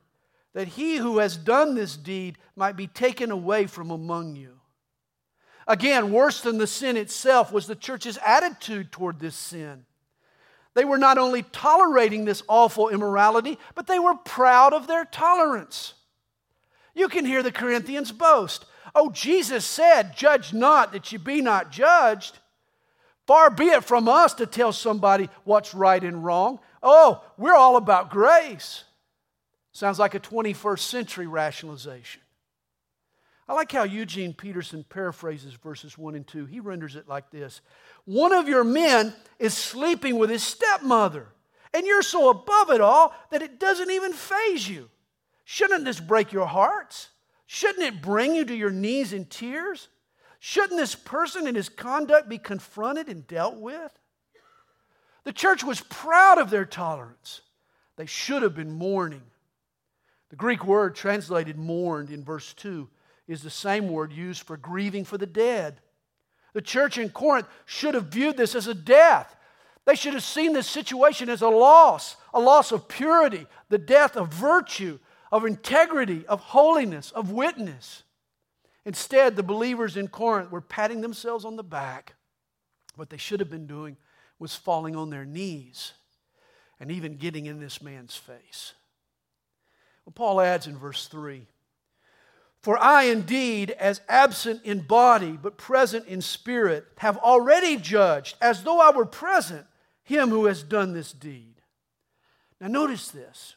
that 0.53 0.67
he 0.67 0.97
who 0.97 1.19
has 1.19 1.37
done 1.37 1.75
this 1.75 1.95
deed 1.95 2.37
might 2.55 2.75
be 2.75 2.87
taken 2.87 3.31
away 3.31 3.65
from 3.65 3.89
among 3.91 4.35
you. 4.35 4.58
Again, 5.69 6.11
worse 6.11 6.41
than 6.41 6.57
the 6.57 6.65
sin 6.65 6.97
itself 6.97 7.51
was 7.53 7.67
the 7.67 7.75
church's 7.75 8.17
attitude 8.25 8.91
toward 8.91 9.19
this 9.19 9.35
sin. 9.35 9.85
They 10.73 10.83
were 10.83 10.97
not 10.97 11.19
only 11.19 11.43
tolerating 11.43 12.25
this 12.25 12.41
awful 12.47 12.89
immorality, 12.89 13.59
but 13.75 13.85
they 13.85 13.99
were 13.99 14.15
proud 14.15 14.73
of 14.73 14.87
their 14.87 15.05
tolerance. 15.05 15.93
You 16.95 17.07
can 17.07 17.23
hear 17.23 17.43
the 17.43 17.51
Corinthians 17.51 18.11
boast. 18.11 18.65
Oh, 18.95 19.11
Jesus 19.11 19.63
said, 19.63 20.17
Judge 20.17 20.53
not 20.53 20.91
that 20.91 21.11
you 21.11 21.19
be 21.19 21.39
not 21.39 21.71
judged. 21.71 22.39
Far 23.27 23.51
be 23.51 23.65
it 23.65 23.83
from 23.83 24.09
us 24.09 24.33
to 24.35 24.47
tell 24.47 24.73
somebody 24.73 25.29
what's 25.43 25.75
right 25.75 26.03
and 26.03 26.25
wrong. 26.25 26.59
Oh, 26.81 27.23
we're 27.37 27.53
all 27.53 27.75
about 27.75 28.09
grace. 28.09 28.85
Sounds 29.71 29.99
like 29.99 30.15
a 30.15 30.19
21st 30.19 30.79
century 30.79 31.27
rationalization. 31.27 32.21
I 33.49 33.53
like 33.53 33.71
how 33.71 33.81
Eugene 33.81 34.35
Peterson 34.35 34.85
paraphrases 34.87 35.55
verses 35.55 35.97
1 35.97 36.13
and 36.13 36.27
2. 36.27 36.45
He 36.45 36.59
renders 36.59 36.95
it 36.95 37.07
like 37.07 37.31
this 37.31 37.61
One 38.05 38.31
of 38.31 38.47
your 38.47 38.63
men 38.63 39.11
is 39.39 39.55
sleeping 39.55 40.19
with 40.19 40.29
his 40.29 40.43
stepmother, 40.43 41.25
and 41.73 41.87
you're 41.87 42.03
so 42.03 42.29
above 42.29 42.69
it 42.69 42.79
all 42.79 43.15
that 43.31 43.41
it 43.41 43.59
doesn't 43.59 43.89
even 43.89 44.13
faze 44.13 44.69
you. 44.69 44.87
Shouldn't 45.45 45.83
this 45.83 45.99
break 45.99 46.31
your 46.31 46.45
hearts? 46.45 47.09
Shouldn't 47.47 47.83
it 47.83 48.03
bring 48.03 48.35
you 48.35 48.45
to 48.45 48.55
your 48.55 48.69
knees 48.69 49.13
in 49.13 49.25
tears? 49.25 49.87
Shouldn't 50.37 50.79
this 50.79 50.93
person 50.93 51.47
and 51.47 51.57
his 51.57 51.69
conduct 51.69 52.29
be 52.29 52.37
confronted 52.37 53.09
and 53.09 53.25
dealt 53.25 53.57
with? 53.57 53.91
The 55.23 55.33
church 55.33 55.63
was 55.63 55.81
proud 55.81 56.37
of 56.37 56.51
their 56.51 56.65
tolerance. 56.65 57.41
They 57.95 58.05
should 58.05 58.43
have 58.43 58.53
been 58.53 58.71
mourning. 58.71 59.23
The 60.29 60.35
Greek 60.35 60.63
word 60.63 60.95
translated 60.95 61.57
mourned 61.57 62.11
in 62.11 62.23
verse 62.23 62.53
2 62.53 62.87
is 63.29 63.43
the 63.43 63.49
same 63.49 63.87
word 63.87 64.11
used 64.11 64.41
for 64.43 64.57
grieving 64.57 65.05
for 65.05 65.17
the 65.17 65.25
dead. 65.25 65.79
The 66.53 66.61
church 66.61 66.97
in 66.97 67.09
Corinth 67.09 67.47
should 67.65 67.93
have 67.93 68.07
viewed 68.07 68.35
this 68.35 68.55
as 68.55 68.67
a 68.67 68.73
death. 68.73 69.35
They 69.85 69.95
should 69.95 70.15
have 70.15 70.23
seen 70.23 70.53
this 70.53 70.67
situation 70.67 71.29
as 71.29 71.41
a 71.41 71.47
loss, 71.47 72.17
a 72.33 72.39
loss 72.39 72.71
of 72.71 72.87
purity, 72.87 73.45
the 73.69 73.77
death 73.77 74.17
of 74.17 74.33
virtue, 74.33 74.99
of 75.31 75.45
integrity, 75.45 76.25
of 76.25 76.41
holiness, 76.41 77.11
of 77.11 77.31
witness. 77.31 78.03
Instead, 78.83 79.35
the 79.35 79.43
believers 79.43 79.95
in 79.95 80.07
Corinth 80.07 80.51
were 80.51 80.61
patting 80.61 81.01
themselves 81.01 81.45
on 81.45 81.55
the 81.55 81.63
back. 81.63 82.15
What 82.95 83.11
they 83.11 83.17
should 83.17 83.39
have 83.39 83.49
been 83.49 83.67
doing 83.67 83.95
was 84.39 84.55
falling 84.55 84.95
on 84.95 85.11
their 85.11 85.25
knees 85.25 85.93
and 86.79 86.91
even 86.91 87.17
getting 87.17 87.45
in 87.45 87.59
this 87.59 87.81
man's 87.81 88.15
face. 88.15 88.73
Well, 90.05 90.13
Paul 90.15 90.41
adds 90.41 90.65
in 90.65 90.77
verse 90.77 91.07
3 91.07 91.45
For 92.61 92.77
I 92.77 93.03
indeed, 93.03 93.71
as 93.71 94.01
absent 94.09 94.63
in 94.65 94.81
body 94.81 95.37
but 95.41 95.57
present 95.57 96.07
in 96.07 96.21
spirit, 96.21 96.85
have 96.97 97.17
already 97.17 97.77
judged, 97.77 98.35
as 98.41 98.63
though 98.63 98.79
I 98.79 98.91
were 98.91 99.05
present, 99.05 99.65
him 100.03 100.29
who 100.29 100.45
has 100.45 100.61
done 100.63 100.93
this 100.93 101.13
deed. 101.13 101.55
Now, 102.59 102.67
notice 102.67 103.09
this. 103.09 103.55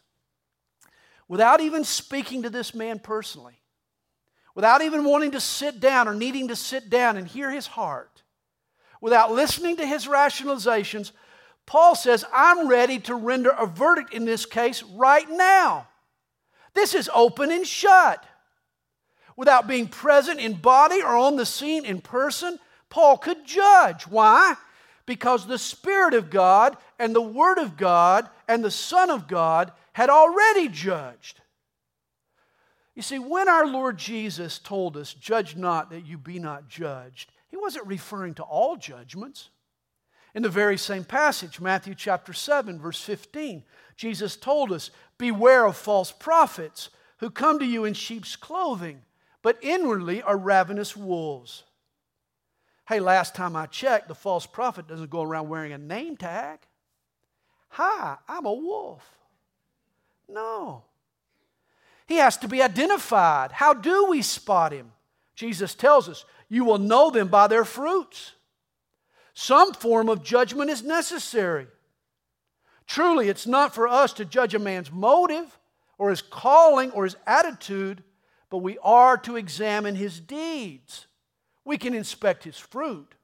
Without 1.26 1.60
even 1.60 1.82
speaking 1.82 2.42
to 2.42 2.50
this 2.50 2.74
man 2.74 2.98
personally, 3.00 3.60
without 4.54 4.82
even 4.82 5.04
wanting 5.04 5.32
to 5.32 5.40
sit 5.40 5.80
down 5.80 6.06
or 6.06 6.14
needing 6.14 6.48
to 6.48 6.56
sit 6.56 6.90
down 6.90 7.16
and 7.16 7.26
hear 7.26 7.50
his 7.50 7.66
heart, 7.66 8.22
without 9.00 9.32
listening 9.32 9.78
to 9.78 9.86
his 9.86 10.06
rationalizations, 10.06 11.10
Paul 11.66 11.94
says, 11.94 12.24
I'm 12.32 12.68
ready 12.68 12.98
to 13.00 13.14
render 13.14 13.50
a 13.50 13.66
verdict 13.66 14.12
in 14.12 14.24
this 14.26 14.46
case 14.46 14.82
right 14.82 15.28
now. 15.28 15.88
This 16.74 16.94
is 16.94 17.10
open 17.14 17.50
and 17.50 17.66
shut. 17.66 18.24
Without 19.36 19.66
being 19.66 19.88
present 19.88 20.40
in 20.40 20.54
body 20.54 21.02
or 21.02 21.16
on 21.16 21.36
the 21.36 21.46
scene 21.46 21.84
in 21.84 22.00
person, 22.00 22.58
Paul 22.90 23.16
could 23.18 23.46
judge. 23.46 24.06
Why? 24.06 24.54
Because 25.06 25.46
the 25.46 25.58
Spirit 25.58 26.14
of 26.14 26.30
God 26.30 26.76
and 26.98 27.14
the 27.14 27.22
Word 27.22 27.58
of 27.58 27.76
God 27.76 28.28
and 28.46 28.64
the 28.64 28.70
Son 28.70 29.10
of 29.10 29.28
God 29.28 29.72
had 29.92 30.10
already 30.10 30.68
judged. 30.68 31.40
You 32.94 33.02
see, 33.02 33.18
when 33.18 33.48
our 33.48 33.66
Lord 33.66 33.96
Jesus 33.96 34.58
told 34.58 34.96
us, 34.96 35.14
Judge 35.14 35.56
not 35.56 35.90
that 35.90 36.04
you 36.04 36.18
be 36.18 36.38
not 36.38 36.68
judged, 36.68 37.32
he 37.48 37.56
wasn't 37.56 37.86
referring 37.86 38.34
to 38.34 38.42
all 38.42 38.76
judgments. 38.76 39.48
In 40.34 40.42
the 40.42 40.48
very 40.48 40.78
same 40.78 41.04
passage, 41.04 41.60
Matthew 41.60 41.94
chapter 41.94 42.32
7, 42.32 42.80
verse 42.80 43.00
15, 43.00 43.64
Jesus 43.96 44.36
told 44.36 44.72
us, 44.72 44.90
Beware 45.18 45.66
of 45.66 45.76
false 45.76 46.10
prophets 46.10 46.88
who 47.18 47.30
come 47.30 47.58
to 47.58 47.66
you 47.66 47.84
in 47.84 47.94
sheep's 47.94 48.36
clothing, 48.36 49.02
but 49.42 49.58
inwardly 49.60 50.22
are 50.22 50.36
ravenous 50.36 50.96
wolves. 50.96 51.64
Hey, 52.88 53.00
last 53.00 53.34
time 53.34 53.56
I 53.56 53.66
checked, 53.66 54.08
the 54.08 54.14
false 54.14 54.46
prophet 54.46 54.88
doesn't 54.88 55.10
go 55.10 55.22
around 55.22 55.48
wearing 55.48 55.72
a 55.72 55.78
name 55.78 56.16
tag. 56.16 56.60
Hi, 57.70 58.16
I'm 58.28 58.46
a 58.46 58.52
wolf. 58.52 59.02
No. 60.28 60.84
He 62.06 62.16
has 62.16 62.36
to 62.38 62.48
be 62.48 62.62
identified. 62.62 63.52
How 63.52 63.74
do 63.74 64.06
we 64.10 64.22
spot 64.22 64.72
him? 64.72 64.92
Jesus 65.34 65.74
tells 65.74 66.08
us, 66.08 66.24
You 66.48 66.64
will 66.64 66.78
know 66.78 67.10
them 67.10 67.28
by 67.28 67.46
their 67.46 67.64
fruits. 67.64 68.32
Some 69.34 69.72
form 69.72 70.08
of 70.08 70.22
judgment 70.22 70.70
is 70.70 70.82
necessary. 70.82 71.66
Truly, 72.86 73.28
it's 73.28 73.46
not 73.46 73.74
for 73.74 73.88
us 73.88 74.12
to 74.14 74.24
judge 74.24 74.54
a 74.54 74.58
man's 74.58 74.92
motive 74.92 75.58
or 75.96 76.10
his 76.10 76.20
calling 76.20 76.90
or 76.90 77.04
his 77.04 77.16
attitude, 77.26 78.02
but 78.52 78.58
we 78.58 78.76
are 78.82 79.16
to 79.16 79.36
examine 79.36 79.94
his 79.94 80.20
deeds. 80.20 81.06
We 81.64 81.78
can 81.78 81.94
inspect 81.94 82.44
his 82.44 82.58
fruit. 82.58 83.14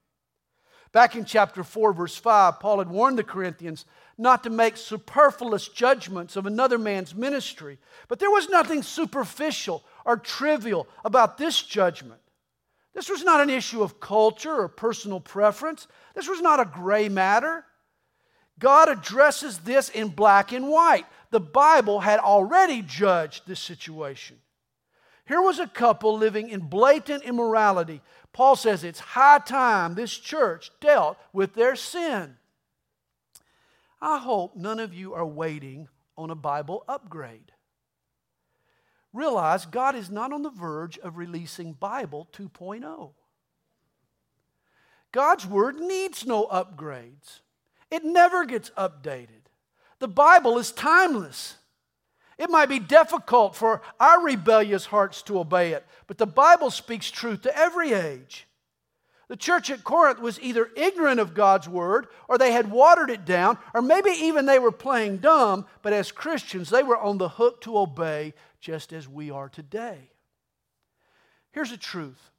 Back 0.91 1.17
in 1.17 1.27
chapter 1.27 1.63
4, 1.63 1.93
verse 1.93 2.17
5, 2.17 2.59
Paul 2.59 2.79
had 2.79 2.89
warned 2.89 3.19
the 3.19 3.25
Corinthians 3.25 3.85
not 4.17 4.43
to 4.45 4.51
make 4.51 4.79
superfluous 4.79 5.69
judgments 5.69 6.37
of 6.37 6.47
another 6.47 6.79
man's 6.79 7.15
ministry. 7.15 7.77
But 8.09 8.21
there 8.21 8.31
was 8.31 8.49
nothing 8.49 8.83
superficial 8.83 9.85
or 10.07 10.17
trivial 10.17 10.89
about 11.05 11.37
this 11.37 11.61
judgment. 11.61 12.23
This 12.95 13.11
was 13.11 13.23
not 13.23 13.43
an 13.43 13.51
issue 13.51 13.83
of 13.83 14.01
culture 14.01 14.63
or 14.63 14.69
personal 14.69 15.21
preference. 15.21 15.89
This 16.15 16.27
was 16.27 16.41
not 16.41 16.59
a 16.59 16.65
gray 16.65 17.11
matter. 17.11 17.67
God 18.59 18.89
addresses 18.89 19.59
this 19.59 19.91
in 19.91 20.09
black 20.09 20.53
and 20.53 20.69
white. 20.69 21.05
The 21.33 21.39
Bible 21.39 22.01
had 22.01 22.19
already 22.19 22.81
judged 22.81 23.47
this 23.47 23.61
situation. 23.61 24.39
Here 25.29 25.43
was 25.43 25.59
a 25.59 25.67
couple 25.67 26.17
living 26.17 26.49
in 26.49 26.61
blatant 26.61 27.23
immorality. 27.23 28.01
Paul 28.33 28.57
says 28.57 28.83
it's 28.83 28.99
high 28.99 29.39
time 29.39 29.95
this 29.95 30.17
church 30.17 30.71
dealt 30.81 31.19
with 31.33 31.55
their 31.55 31.77
sin. 31.77 32.37
I 34.01 34.19
hope 34.19 34.57
none 34.57 34.81
of 34.81 34.95
you 34.95 35.15
are 35.15 35.27
waiting 35.27 35.89
on 36.17 36.31
a 36.31 36.35
Bible 36.35 36.85
upgrade 36.89 37.53
realize 39.13 39.67
God 39.67 39.97
is 39.97 40.11
not 40.11 40.33
on 40.33 40.43
the 40.43 40.51
verge 40.51 40.99
of 40.99 41.17
releasing 41.17 41.73
Bible 41.73 42.29
2.0. 42.33 43.11
God's 45.11 45.47
Word 45.47 45.77
needs 45.77 46.27
no 46.27 46.47
upgrades, 46.47 47.41
it 47.91 48.05
never 48.05 48.45
gets 48.45 48.71
updated. 48.71 49.49
The 49.99 50.09
Bible 50.09 50.59
is 50.59 50.71
timeless. 50.71 51.57
It 52.39 52.51
might 52.51 52.69
be 52.69 52.79
difficult 52.79 53.57
for 53.57 53.83
our 53.99 54.23
rebellious 54.23 54.87
hearts 54.87 55.23
to 55.23 55.41
obey 55.41 55.73
it, 55.73 55.85
but 56.07 56.19
the 56.19 56.27
Bible 56.27 56.71
speaks 56.71 57.11
truth 57.11 57.43
to 57.43 57.57
every 57.57 57.93
age. 57.93 58.47
The 59.27 59.37
church 59.37 59.71
at 59.71 59.85
Corinth 59.85 60.21
was 60.21 60.41
either 60.41 60.71
ignorant 60.75 61.21
of 61.21 61.35
God's 61.35 61.69
word, 61.69 62.07
or 62.29 62.39
they 62.39 62.53
had 62.53 62.71
watered 62.71 63.11
it 63.11 63.27
down, 63.27 63.59
or 63.75 63.83
maybe 63.83 64.11
even 64.11 64.47
they 64.47 64.59
were 64.59 64.73
playing 64.73 65.19
dumb, 65.19 65.67
but 65.83 65.93
as 65.93 66.13
Christians, 66.13 66.71
they 66.71 66.83
were 66.83 66.97
on 66.97 67.19
the 67.19 67.29
hook 67.29 67.61
to 67.63 67.77
obey 67.77 68.33
just 68.61 68.93
as 68.93 69.07
we 69.07 69.31
are 69.31 69.49
today. 69.49 70.11
Here's 71.51 71.71
the 71.71 71.77
truth 71.77 72.31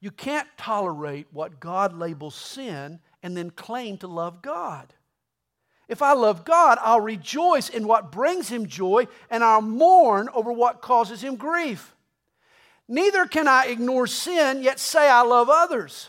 you 0.00 0.10
can't 0.10 0.48
tolerate 0.56 1.26
what 1.30 1.60
God 1.60 1.96
labels 1.96 2.34
sin 2.34 3.00
and 3.22 3.36
then 3.36 3.50
claim 3.50 3.98
to 3.98 4.06
love 4.06 4.42
God. 4.42 4.94
If 5.92 6.00
I 6.00 6.14
love 6.14 6.46
God, 6.46 6.78
I'll 6.80 7.02
rejoice 7.02 7.68
in 7.68 7.86
what 7.86 8.10
brings 8.10 8.48
him 8.48 8.66
joy 8.66 9.08
and 9.28 9.44
I'll 9.44 9.60
mourn 9.60 10.30
over 10.32 10.50
what 10.50 10.80
causes 10.80 11.22
him 11.22 11.36
grief. 11.36 11.94
Neither 12.88 13.26
can 13.26 13.46
I 13.46 13.66
ignore 13.66 14.06
sin 14.06 14.62
yet 14.62 14.80
say 14.80 15.06
I 15.06 15.20
love 15.20 15.50
others. 15.50 16.08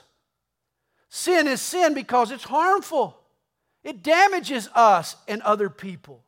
Sin 1.10 1.48
is 1.50 1.62
sin 1.62 1.94
because 1.94 2.32
it's 2.32 2.46
harmful, 2.46 3.20
it 3.84 4.02
damages 4.04 4.70
us 4.74 5.18
and 5.28 5.42
other 5.42 5.70
people. 5.70 6.24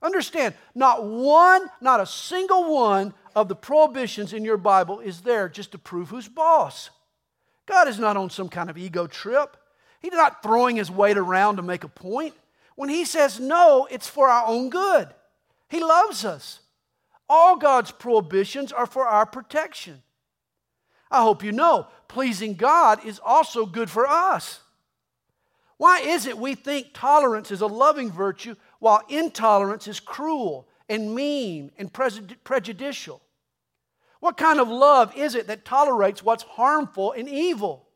Understand, 0.00 0.54
not 0.74 1.04
one, 1.04 1.68
not 1.82 2.00
a 2.00 2.06
single 2.06 2.74
one 2.74 3.12
of 3.36 3.48
the 3.48 3.54
prohibitions 3.54 4.32
in 4.32 4.42
your 4.42 4.56
Bible 4.56 5.00
is 5.00 5.20
there 5.20 5.50
just 5.50 5.72
to 5.72 5.78
prove 5.78 6.08
who's 6.08 6.28
boss. 6.28 6.88
God 7.66 7.88
is 7.88 7.98
not 7.98 8.16
on 8.16 8.30
some 8.30 8.48
kind 8.48 8.70
of 8.70 8.78
ego 8.78 9.06
trip. 9.06 9.54
He's 10.00 10.12
not 10.12 10.42
throwing 10.42 10.76
his 10.76 10.90
weight 10.90 11.18
around 11.18 11.56
to 11.56 11.62
make 11.62 11.84
a 11.84 11.88
point. 11.88 12.32
When 12.76 12.88
he 12.88 13.04
says 13.04 13.38
no, 13.38 13.86
it's 13.90 14.08
for 14.08 14.28
our 14.28 14.46
own 14.46 14.70
good. 14.70 15.08
He 15.68 15.80
loves 15.80 16.24
us. 16.24 16.60
All 17.28 17.56
God's 17.56 17.90
prohibitions 17.90 18.72
are 18.72 18.86
for 18.86 19.06
our 19.06 19.26
protection. 19.26 20.02
I 21.10 21.22
hope 21.22 21.42
you 21.42 21.52
know, 21.52 21.86
pleasing 22.08 22.54
God 22.54 23.04
is 23.04 23.20
also 23.24 23.66
good 23.66 23.88
for 23.88 24.06
us. 24.06 24.60
Why 25.76 26.00
is 26.00 26.26
it 26.26 26.38
we 26.38 26.54
think 26.54 26.88
tolerance 26.92 27.50
is 27.50 27.60
a 27.60 27.66
loving 27.66 28.10
virtue 28.10 28.56
while 28.78 29.02
intolerance 29.08 29.88
is 29.88 30.00
cruel 30.00 30.68
and 30.88 31.14
mean 31.14 31.72
and 31.78 31.92
prejudicial? 31.92 33.20
What 34.20 34.36
kind 34.36 34.60
of 34.60 34.68
love 34.68 35.16
is 35.16 35.34
it 35.34 35.48
that 35.48 35.64
tolerates 35.64 36.22
what's 36.22 36.42
harmful 36.42 37.12
and 37.12 37.28
evil? 37.28 37.88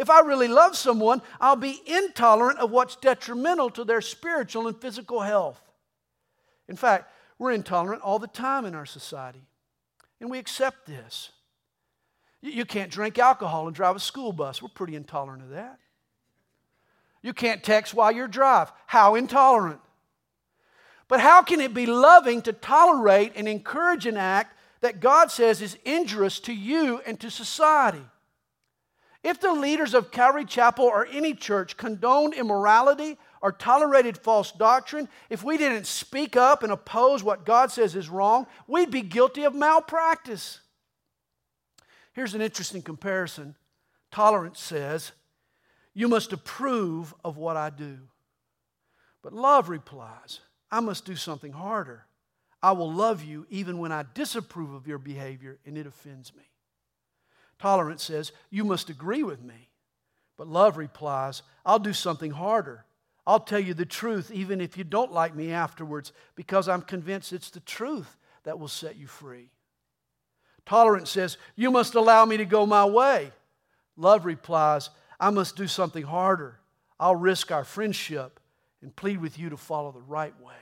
If 0.00 0.08
I 0.08 0.20
really 0.20 0.48
love 0.48 0.76
someone, 0.76 1.20
I'll 1.40 1.56
be 1.56 1.82
intolerant 1.86 2.58
of 2.58 2.70
what's 2.70 2.96
detrimental 2.96 3.68
to 3.70 3.84
their 3.84 4.00
spiritual 4.00 4.66
and 4.66 4.80
physical 4.80 5.20
health. 5.20 5.60
In 6.68 6.74
fact, 6.74 7.12
we're 7.38 7.52
intolerant 7.52 8.02
all 8.02 8.18
the 8.18 8.26
time 8.26 8.64
in 8.64 8.74
our 8.74 8.86
society, 8.86 9.42
and 10.18 10.30
we 10.30 10.38
accept 10.38 10.86
this. 10.86 11.30
You 12.40 12.64
can't 12.64 12.90
drink 12.90 13.18
alcohol 13.18 13.66
and 13.66 13.76
drive 13.76 13.94
a 13.94 14.00
school 14.00 14.32
bus. 14.32 14.62
We're 14.62 14.70
pretty 14.70 14.96
intolerant 14.96 15.42
of 15.42 15.50
that. 15.50 15.78
You 17.20 17.34
can't 17.34 17.62
text 17.62 17.92
while 17.92 18.10
you're 18.10 18.26
drive. 18.26 18.72
How 18.86 19.14
intolerant. 19.14 19.80
But 21.08 21.20
how 21.20 21.42
can 21.42 21.60
it 21.60 21.74
be 21.74 21.84
loving 21.84 22.40
to 22.42 22.54
tolerate 22.54 23.32
and 23.36 23.46
encourage 23.46 24.06
an 24.06 24.16
act 24.16 24.56
that 24.80 25.00
God 25.00 25.30
says 25.30 25.60
is 25.60 25.76
injurious 25.84 26.40
to 26.40 26.54
you 26.54 27.00
and 27.06 27.20
to 27.20 27.30
society. 27.30 28.04
If 29.22 29.40
the 29.40 29.52
leaders 29.52 29.92
of 29.92 30.10
Calvary 30.10 30.46
Chapel 30.46 30.86
or 30.86 31.06
any 31.06 31.34
church 31.34 31.76
condoned 31.76 32.32
immorality 32.32 33.18
or 33.42 33.52
tolerated 33.52 34.16
false 34.16 34.50
doctrine, 34.50 35.08
if 35.28 35.44
we 35.44 35.58
didn't 35.58 35.86
speak 35.86 36.36
up 36.36 36.62
and 36.62 36.72
oppose 36.72 37.22
what 37.22 37.44
God 37.44 37.70
says 37.70 37.94
is 37.94 38.08
wrong, 38.08 38.46
we'd 38.66 38.90
be 38.90 39.02
guilty 39.02 39.44
of 39.44 39.54
malpractice. 39.54 40.60
Here's 42.12 42.34
an 42.34 42.40
interesting 42.40 42.82
comparison. 42.82 43.56
Tolerance 44.10 44.58
says, 44.58 45.12
You 45.92 46.08
must 46.08 46.32
approve 46.32 47.14
of 47.22 47.36
what 47.36 47.56
I 47.56 47.70
do. 47.70 47.98
But 49.22 49.34
love 49.34 49.68
replies, 49.68 50.40
I 50.70 50.80
must 50.80 51.04
do 51.04 51.14
something 51.14 51.52
harder. 51.52 52.06
I 52.62 52.72
will 52.72 52.92
love 52.92 53.22
you 53.22 53.46
even 53.50 53.78
when 53.78 53.92
I 53.92 54.04
disapprove 54.14 54.72
of 54.72 54.86
your 54.86 54.98
behavior 54.98 55.58
and 55.64 55.78
it 55.78 55.86
offends 55.86 56.34
me. 56.34 56.49
Tolerance 57.60 58.02
says, 58.02 58.32
You 58.50 58.64
must 58.64 58.88
agree 58.88 59.22
with 59.22 59.42
me. 59.42 59.68
But 60.38 60.48
love 60.48 60.78
replies, 60.78 61.42
I'll 61.64 61.78
do 61.78 61.92
something 61.92 62.30
harder. 62.30 62.86
I'll 63.26 63.40
tell 63.40 63.60
you 63.60 63.74
the 63.74 63.84
truth 63.84 64.30
even 64.32 64.60
if 64.60 64.78
you 64.78 64.84
don't 64.84 65.12
like 65.12 65.36
me 65.36 65.52
afterwards 65.52 66.12
because 66.34 66.68
I'm 66.68 66.80
convinced 66.80 67.34
it's 67.34 67.50
the 67.50 67.60
truth 67.60 68.16
that 68.44 68.58
will 68.58 68.68
set 68.68 68.96
you 68.96 69.06
free. 69.06 69.50
Tolerance 70.64 71.10
says, 71.10 71.36
You 71.54 71.70
must 71.70 71.94
allow 71.94 72.24
me 72.24 72.38
to 72.38 72.46
go 72.46 72.64
my 72.64 72.86
way. 72.86 73.30
Love 73.96 74.24
replies, 74.24 74.88
I 75.20 75.28
must 75.28 75.54
do 75.54 75.66
something 75.66 76.04
harder. 76.04 76.58
I'll 76.98 77.16
risk 77.16 77.52
our 77.52 77.64
friendship 77.64 78.40
and 78.80 78.96
plead 78.96 79.20
with 79.20 79.38
you 79.38 79.50
to 79.50 79.58
follow 79.58 79.92
the 79.92 80.00
right 80.00 80.38
way. 80.40 80.54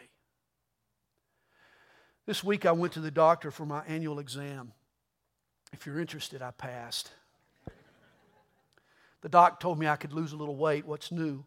This 2.26 2.42
week 2.42 2.66
I 2.66 2.72
went 2.72 2.94
to 2.94 3.00
the 3.00 3.12
doctor 3.12 3.52
for 3.52 3.64
my 3.64 3.84
annual 3.86 4.18
exam. 4.18 4.72
If 5.72 5.86
you're 5.86 6.00
interested, 6.00 6.42
I 6.42 6.50
passed. 6.50 7.10
The 9.20 9.28
doc 9.28 9.60
told 9.60 9.78
me 9.78 9.86
I 9.86 9.96
could 9.96 10.12
lose 10.12 10.32
a 10.32 10.36
little 10.36 10.56
weight. 10.56 10.86
What's 10.86 11.10
new? 11.10 11.44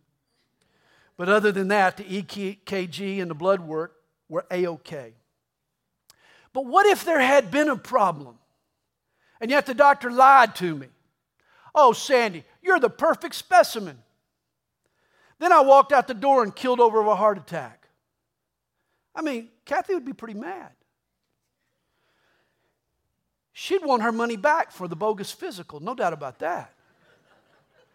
But 1.18 1.30
other 1.30 1.52
than 1.52 1.70
that, 1.70 1.98
the 1.98 2.04
EKG 2.04 3.22
and 3.22 3.30
the 3.30 3.36
blood 3.36 3.62
work 3.62 3.96
were 4.28 4.46
A 4.52 4.66
OK. 4.66 5.14
But 6.54 6.66
what 6.66 6.86
if 6.86 7.06
there 7.06 7.20
had 7.20 7.52
been 7.52 7.70
a 7.70 7.78
problem? 7.78 8.38
And 9.40 9.50
yet 9.50 9.66
the 9.66 9.74
doctor 9.74 10.12
lied 10.12 10.56
to 10.58 10.76
me. 10.76 10.88
Oh, 11.74 11.94
Sandy, 11.94 12.44
you're 12.62 12.80
the 12.80 12.90
perfect 12.90 13.36
specimen. 13.36 13.98
Then 15.40 15.52
I 15.52 15.62
walked 15.62 15.92
out 15.92 16.08
the 16.08 16.14
door 16.14 16.44
and 16.44 16.56
killed 16.56 16.80
over 16.80 17.00
of 17.00 17.08
a 17.08 17.16
heart 17.16 17.38
attack. 17.38 17.88
I 19.16 19.22
mean, 19.22 19.50
Kathy 19.66 19.94
would 19.94 20.06
be 20.06 20.14
pretty 20.14 20.40
mad. 20.40 20.72
She'd 23.62 23.86
want 23.86 24.02
her 24.02 24.12
money 24.12 24.38
back 24.38 24.72
for 24.72 24.88
the 24.88 24.96
bogus 24.96 25.32
physical, 25.32 25.80
no 25.80 25.94
doubt 25.94 26.14
about 26.14 26.40
that. 26.40 26.74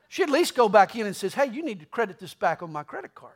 She'd 0.06 0.22
at 0.22 0.30
least 0.30 0.54
go 0.54 0.68
back 0.68 0.94
in 0.94 1.06
and 1.06 1.16
says, 1.16 1.34
"Hey, 1.34 1.46
you 1.46 1.60
need 1.60 1.80
to 1.80 1.86
credit 1.86 2.20
this 2.20 2.34
back 2.34 2.62
on 2.62 2.70
my 2.70 2.84
credit 2.84 3.16
card." 3.16 3.34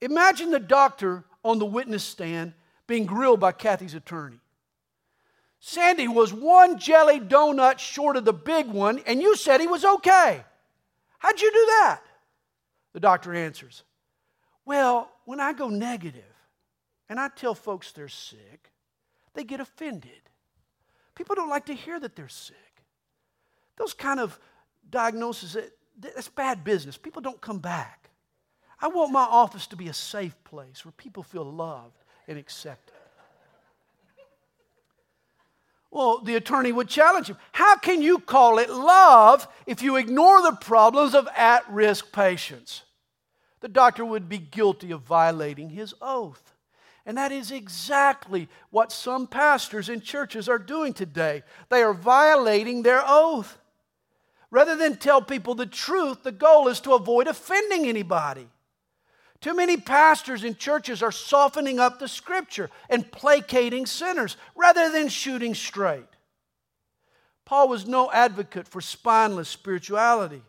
Imagine 0.00 0.50
the 0.50 0.58
doctor 0.58 1.24
on 1.44 1.58
the 1.58 1.66
witness 1.66 2.04
stand 2.04 2.54
being 2.86 3.04
grilled 3.04 3.38
by 3.38 3.52
Kathy's 3.52 3.92
attorney. 3.92 4.40
Sandy 5.60 6.08
was 6.08 6.32
one 6.32 6.78
jelly 6.78 7.20
donut 7.20 7.78
short 7.78 8.16
of 8.16 8.24
the 8.24 8.32
big 8.32 8.66
one, 8.66 9.00
and 9.00 9.20
you 9.20 9.36
said 9.36 9.60
he 9.60 9.66
was 9.66 9.84
okay. 9.84 10.42
How'd 11.18 11.38
you 11.38 11.52
do 11.52 11.66
that? 11.66 12.00
The 12.94 13.00
doctor 13.00 13.34
answers, 13.34 13.84
Well, 14.64 15.12
when 15.26 15.38
I 15.38 15.52
go 15.52 15.68
negative 15.68 16.34
and 17.10 17.20
I 17.20 17.28
tell 17.28 17.54
folks 17.54 17.92
they're 17.92 18.08
sick, 18.08 18.72
they 19.34 19.44
get 19.44 19.60
offended. 19.60 20.25
People 21.16 21.34
don't 21.34 21.48
like 21.48 21.66
to 21.66 21.74
hear 21.74 21.98
that 21.98 22.14
they're 22.14 22.28
sick. 22.28 22.56
Those 23.76 23.92
kind 23.92 24.20
of 24.20 24.38
diagnoses, 24.88 25.56
eh, 25.56 25.62
that's 25.98 26.28
bad 26.28 26.62
business. 26.62 26.96
People 26.96 27.22
don't 27.22 27.40
come 27.40 27.58
back. 27.58 28.10
I 28.80 28.88
want 28.88 29.10
my 29.10 29.24
office 29.24 29.66
to 29.68 29.76
be 29.76 29.88
a 29.88 29.94
safe 29.94 30.36
place 30.44 30.84
where 30.84 30.92
people 30.92 31.22
feel 31.22 31.44
loved 31.44 31.96
and 32.28 32.38
accepted. 32.38 32.94
Well, 35.90 36.20
the 36.20 36.34
attorney 36.34 36.72
would 36.72 36.88
challenge 36.88 37.28
him. 37.28 37.38
How 37.52 37.76
can 37.76 38.02
you 38.02 38.18
call 38.18 38.58
it 38.58 38.68
love 38.68 39.48
if 39.66 39.80
you 39.80 39.96
ignore 39.96 40.42
the 40.42 40.52
problems 40.52 41.14
of 41.14 41.26
at 41.34 41.68
risk 41.70 42.12
patients? 42.12 42.82
The 43.60 43.68
doctor 43.68 44.04
would 44.04 44.28
be 44.28 44.36
guilty 44.36 44.90
of 44.90 45.00
violating 45.00 45.70
his 45.70 45.94
oath. 46.02 46.52
And 47.06 47.16
that 47.16 47.30
is 47.30 47.52
exactly 47.52 48.48
what 48.70 48.90
some 48.90 49.28
pastors 49.28 49.88
in 49.88 50.00
churches 50.00 50.48
are 50.48 50.58
doing 50.58 50.92
today. 50.92 51.44
They 51.68 51.82
are 51.82 51.94
violating 51.94 52.82
their 52.82 53.02
oath. 53.06 53.58
Rather 54.50 54.76
than 54.76 54.96
tell 54.96 55.22
people 55.22 55.54
the 55.54 55.66
truth, 55.66 56.24
the 56.24 56.32
goal 56.32 56.66
is 56.66 56.80
to 56.80 56.94
avoid 56.94 57.28
offending 57.28 57.86
anybody. 57.86 58.48
Too 59.40 59.54
many 59.54 59.76
pastors 59.76 60.42
in 60.42 60.56
churches 60.56 61.02
are 61.02 61.12
softening 61.12 61.78
up 61.78 62.00
the 62.00 62.08
scripture 62.08 62.70
and 62.90 63.10
placating 63.12 63.86
sinners 63.86 64.36
rather 64.56 64.90
than 64.90 65.08
shooting 65.08 65.54
straight. 65.54 66.08
Paul 67.44 67.68
was 67.68 67.86
no 67.86 68.10
advocate 68.10 68.66
for 68.66 68.80
spineless 68.80 69.48
spirituality. 69.48 70.42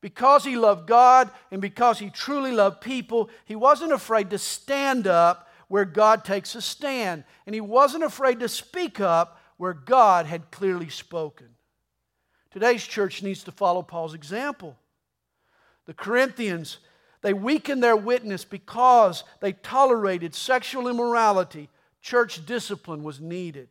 Because 0.00 0.44
he 0.44 0.56
loved 0.56 0.86
God 0.86 1.30
and 1.50 1.60
because 1.60 1.98
he 1.98 2.08
truly 2.08 2.52
loved 2.52 2.80
people, 2.80 3.28
he 3.44 3.56
wasn't 3.56 3.92
afraid 3.92 4.30
to 4.30 4.38
stand 4.38 5.06
up 5.06 5.45
where 5.68 5.84
God 5.84 6.24
takes 6.24 6.54
a 6.54 6.62
stand. 6.62 7.24
And 7.46 7.54
he 7.54 7.60
wasn't 7.60 8.04
afraid 8.04 8.40
to 8.40 8.48
speak 8.48 9.00
up 9.00 9.40
where 9.56 9.72
God 9.72 10.26
had 10.26 10.50
clearly 10.50 10.88
spoken. 10.88 11.48
Today's 12.50 12.84
church 12.84 13.22
needs 13.22 13.44
to 13.44 13.52
follow 13.52 13.82
Paul's 13.82 14.14
example. 14.14 14.76
The 15.86 15.94
Corinthians, 15.94 16.78
they 17.22 17.32
weakened 17.32 17.82
their 17.82 17.96
witness 17.96 18.44
because 18.44 19.24
they 19.40 19.52
tolerated 19.52 20.34
sexual 20.34 20.88
immorality. 20.88 21.68
Church 22.02 22.44
discipline 22.46 23.02
was 23.02 23.20
needed. 23.20 23.68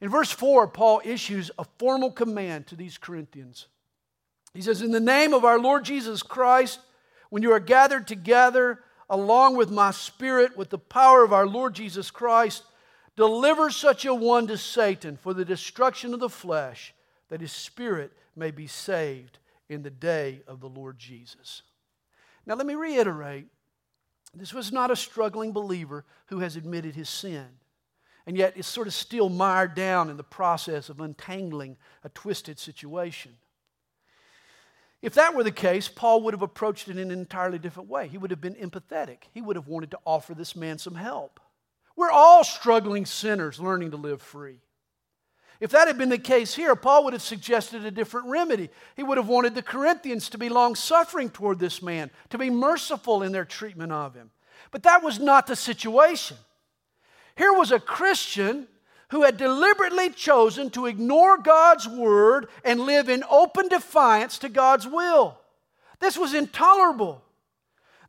In 0.00 0.10
verse 0.10 0.30
4, 0.30 0.68
Paul 0.68 1.00
issues 1.04 1.50
a 1.58 1.64
formal 1.78 2.10
command 2.10 2.66
to 2.68 2.76
these 2.76 2.98
Corinthians. 2.98 3.66
He 4.52 4.62
says, 4.62 4.82
In 4.82 4.90
the 4.90 5.00
name 5.00 5.32
of 5.32 5.44
our 5.44 5.58
Lord 5.58 5.84
Jesus 5.84 6.22
Christ, 6.22 6.80
when 7.30 7.42
you 7.42 7.52
are 7.52 7.60
gathered 7.60 8.06
together, 8.06 8.80
along 9.08 9.56
with 9.56 9.70
my 9.70 9.90
spirit, 9.90 10.56
with 10.56 10.70
the 10.70 10.78
power 10.78 11.22
of 11.22 11.32
our 11.32 11.46
Lord 11.46 11.74
Jesus 11.74 12.10
Christ, 12.10 12.64
deliver 13.16 13.70
such 13.70 14.04
a 14.04 14.14
one 14.14 14.46
to 14.48 14.58
Satan 14.58 15.16
for 15.16 15.32
the 15.32 15.44
destruction 15.44 16.12
of 16.12 16.20
the 16.20 16.28
flesh, 16.28 16.94
that 17.28 17.40
his 17.40 17.52
spirit 17.52 18.12
may 18.34 18.50
be 18.50 18.66
saved 18.66 19.38
in 19.68 19.82
the 19.82 19.90
day 19.90 20.42
of 20.46 20.60
the 20.60 20.68
Lord 20.68 20.98
Jesus. 20.98 21.62
Now, 22.44 22.54
let 22.54 22.66
me 22.66 22.74
reiterate 22.74 23.46
this 24.34 24.52
was 24.52 24.70
not 24.70 24.90
a 24.90 24.96
struggling 24.96 25.52
believer 25.52 26.04
who 26.26 26.40
has 26.40 26.56
admitted 26.56 26.94
his 26.94 27.08
sin, 27.08 27.46
and 28.26 28.36
yet 28.36 28.56
is 28.56 28.66
sort 28.66 28.86
of 28.86 28.94
still 28.94 29.28
mired 29.28 29.74
down 29.74 30.10
in 30.10 30.16
the 30.16 30.24
process 30.24 30.88
of 30.88 31.00
untangling 31.00 31.76
a 32.04 32.08
twisted 32.10 32.58
situation. 32.58 33.32
If 35.06 35.14
that 35.14 35.36
were 35.36 35.44
the 35.44 35.52
case, 35.52 35.86
Paul 35.86 36.22
would 36.22 36.34
have 36.34 36.42
approached 36.42 36.88
it 36.88 36.98
in 36.98 37.12
an 37.12 37.16
entirely 37.16 37.60
different 37.60 37.88
way. 37.88 38.08
He 38.08 38.18
would 38.18 38.32
have 38.32 38.40
been 38.40 38.56
empathetic. 38.56 39.18
He 39.32 39.40
would 39.40 39.54
have 39.54 39.68
wanted 39.68 39.92
to 39.92 40.00
offer 40.04 40.34
this 40.34 40.56
man 40.56 40.78
some 40.78 40.96
help. 40.96 41.38
We're 41.94 42.10
all 42.10 42.42
struggling 42.42 43.06
sinners 43.06 43.60
learning 43.60 43.92
to 43.92 43.96
live 43.96 44.20
free. 44.20 44.58
If 45.60 45.70
that 45.70 45.86
had 45.86 45.96
been 45.96 46.08
the 46.08 46.18
case 46.18 46.56
here, 46.56 46.74
Paul 46.74 47.04
would 47.04 47.12
have 47.12 47.22
suggested 47.22 47.84
a 47.84 47.92
different 47.92 48.26
remedy. 48.26 48.68
He 48.96 49.04
would 49.04 49.16
have 49.16 49.28
wanted 49.28 49.54
the 49.54 49.62
Corinthians 49.62 50.28
to 50.30 50.38
be 50.38 50.48
long 50.48 50.74
suffering 50.74 51.30
toward 51.30 51.60
this 51.60 51.80
man, 51.80 52.10
to 52.30 52.36
be 52.36 52.50
merciful 52.50 53.22
in 53.22 53.30
their 53.30 53.44
treatment 53.44 53.92
of 53.92 54.16
him. 54.16 54.32
But 54.72 54.82
that 54.82 55.04
was 55.04 55.20
not 55.20 55.46
the 55.46 55.54
situation. 55.54 56.36
Here 57.36 57.52
was 57.52 57.70
a 57.70 57.78
Christian 57.78 58.66
who 59.10 59.22
had 59.22 59.36
deliberately 59.36 60.10
chosen 60.10 60.70
to 60.70 60.86
ignore 60.86 61.38
God's 61.38 61.88
word 61.88 62.48
and 62.64 62.80
live 62.80 63.08
in 63.08 63.22
open 63.30 63.68
defiance 63.68 64.38
to 64.38 64.48
God's 64.48 64.86
will. 64.86 65.38
This 66.00 66.18
was 66.18 66.34
intolerable. 66.34 67.22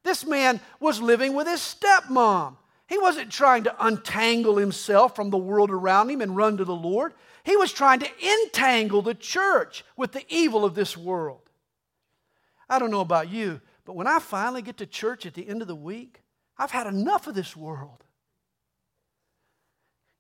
This 0.04 0.26
man 0.26 0.60
was 0.80 1.02
living 1.02 1.34
with 1.34 1.48
his 1.48 1.60
stepmom. 1.60 2.58
He 2.88 2.98
wasn't 2.98 3.32
trying 3.32 3.64
to 3.66 3.86
untangle 3.86 4.58
himself 4.58 5.16
from 5.16 5.30
the 5.30 5.38
world 5.38 5.70
around 5.70 6.10
him 6.10 6.22
and 6.22 6.36
run 6.36 6.58
to 6.58 6.66
the 6.66 6.76
Lord. 6.76 7.14
He 7.44 7.58
was 7.58 7.72
trying 7.72 8.00
to 8.00 8.10
entangle 8.26 9.02
the 9.02 9.14
church 9.14 9.84
with 9.96 10.14
the 10.14 10.26
evil 10.30 10.66
of 10.66 10.74
this 10.74 10.96
world. 10.96 11.42
I 12.70 12.80
don't 12.80 12.92
know 12.92 13.02
about 13.02 13.30
you, 13.30 13.62
but 13.86 13.96
when 13.96 14.08
I 14.08 14.20
finally 14.20 14.62
get 14.62 14.78
to 14.78 14.86
church 14.86 15.26
at 15.26 15.34
the 15.34 15.48
end 15.48 15.62
of 15.62 15.68
the 15.68 15.76
week, 15.76 16.22
I've 16.58 16.72
had 16.72 16.88
enough 16.88 17.28
of 17.28 17.36
this 17.36 17.56
world. 17.56 18.04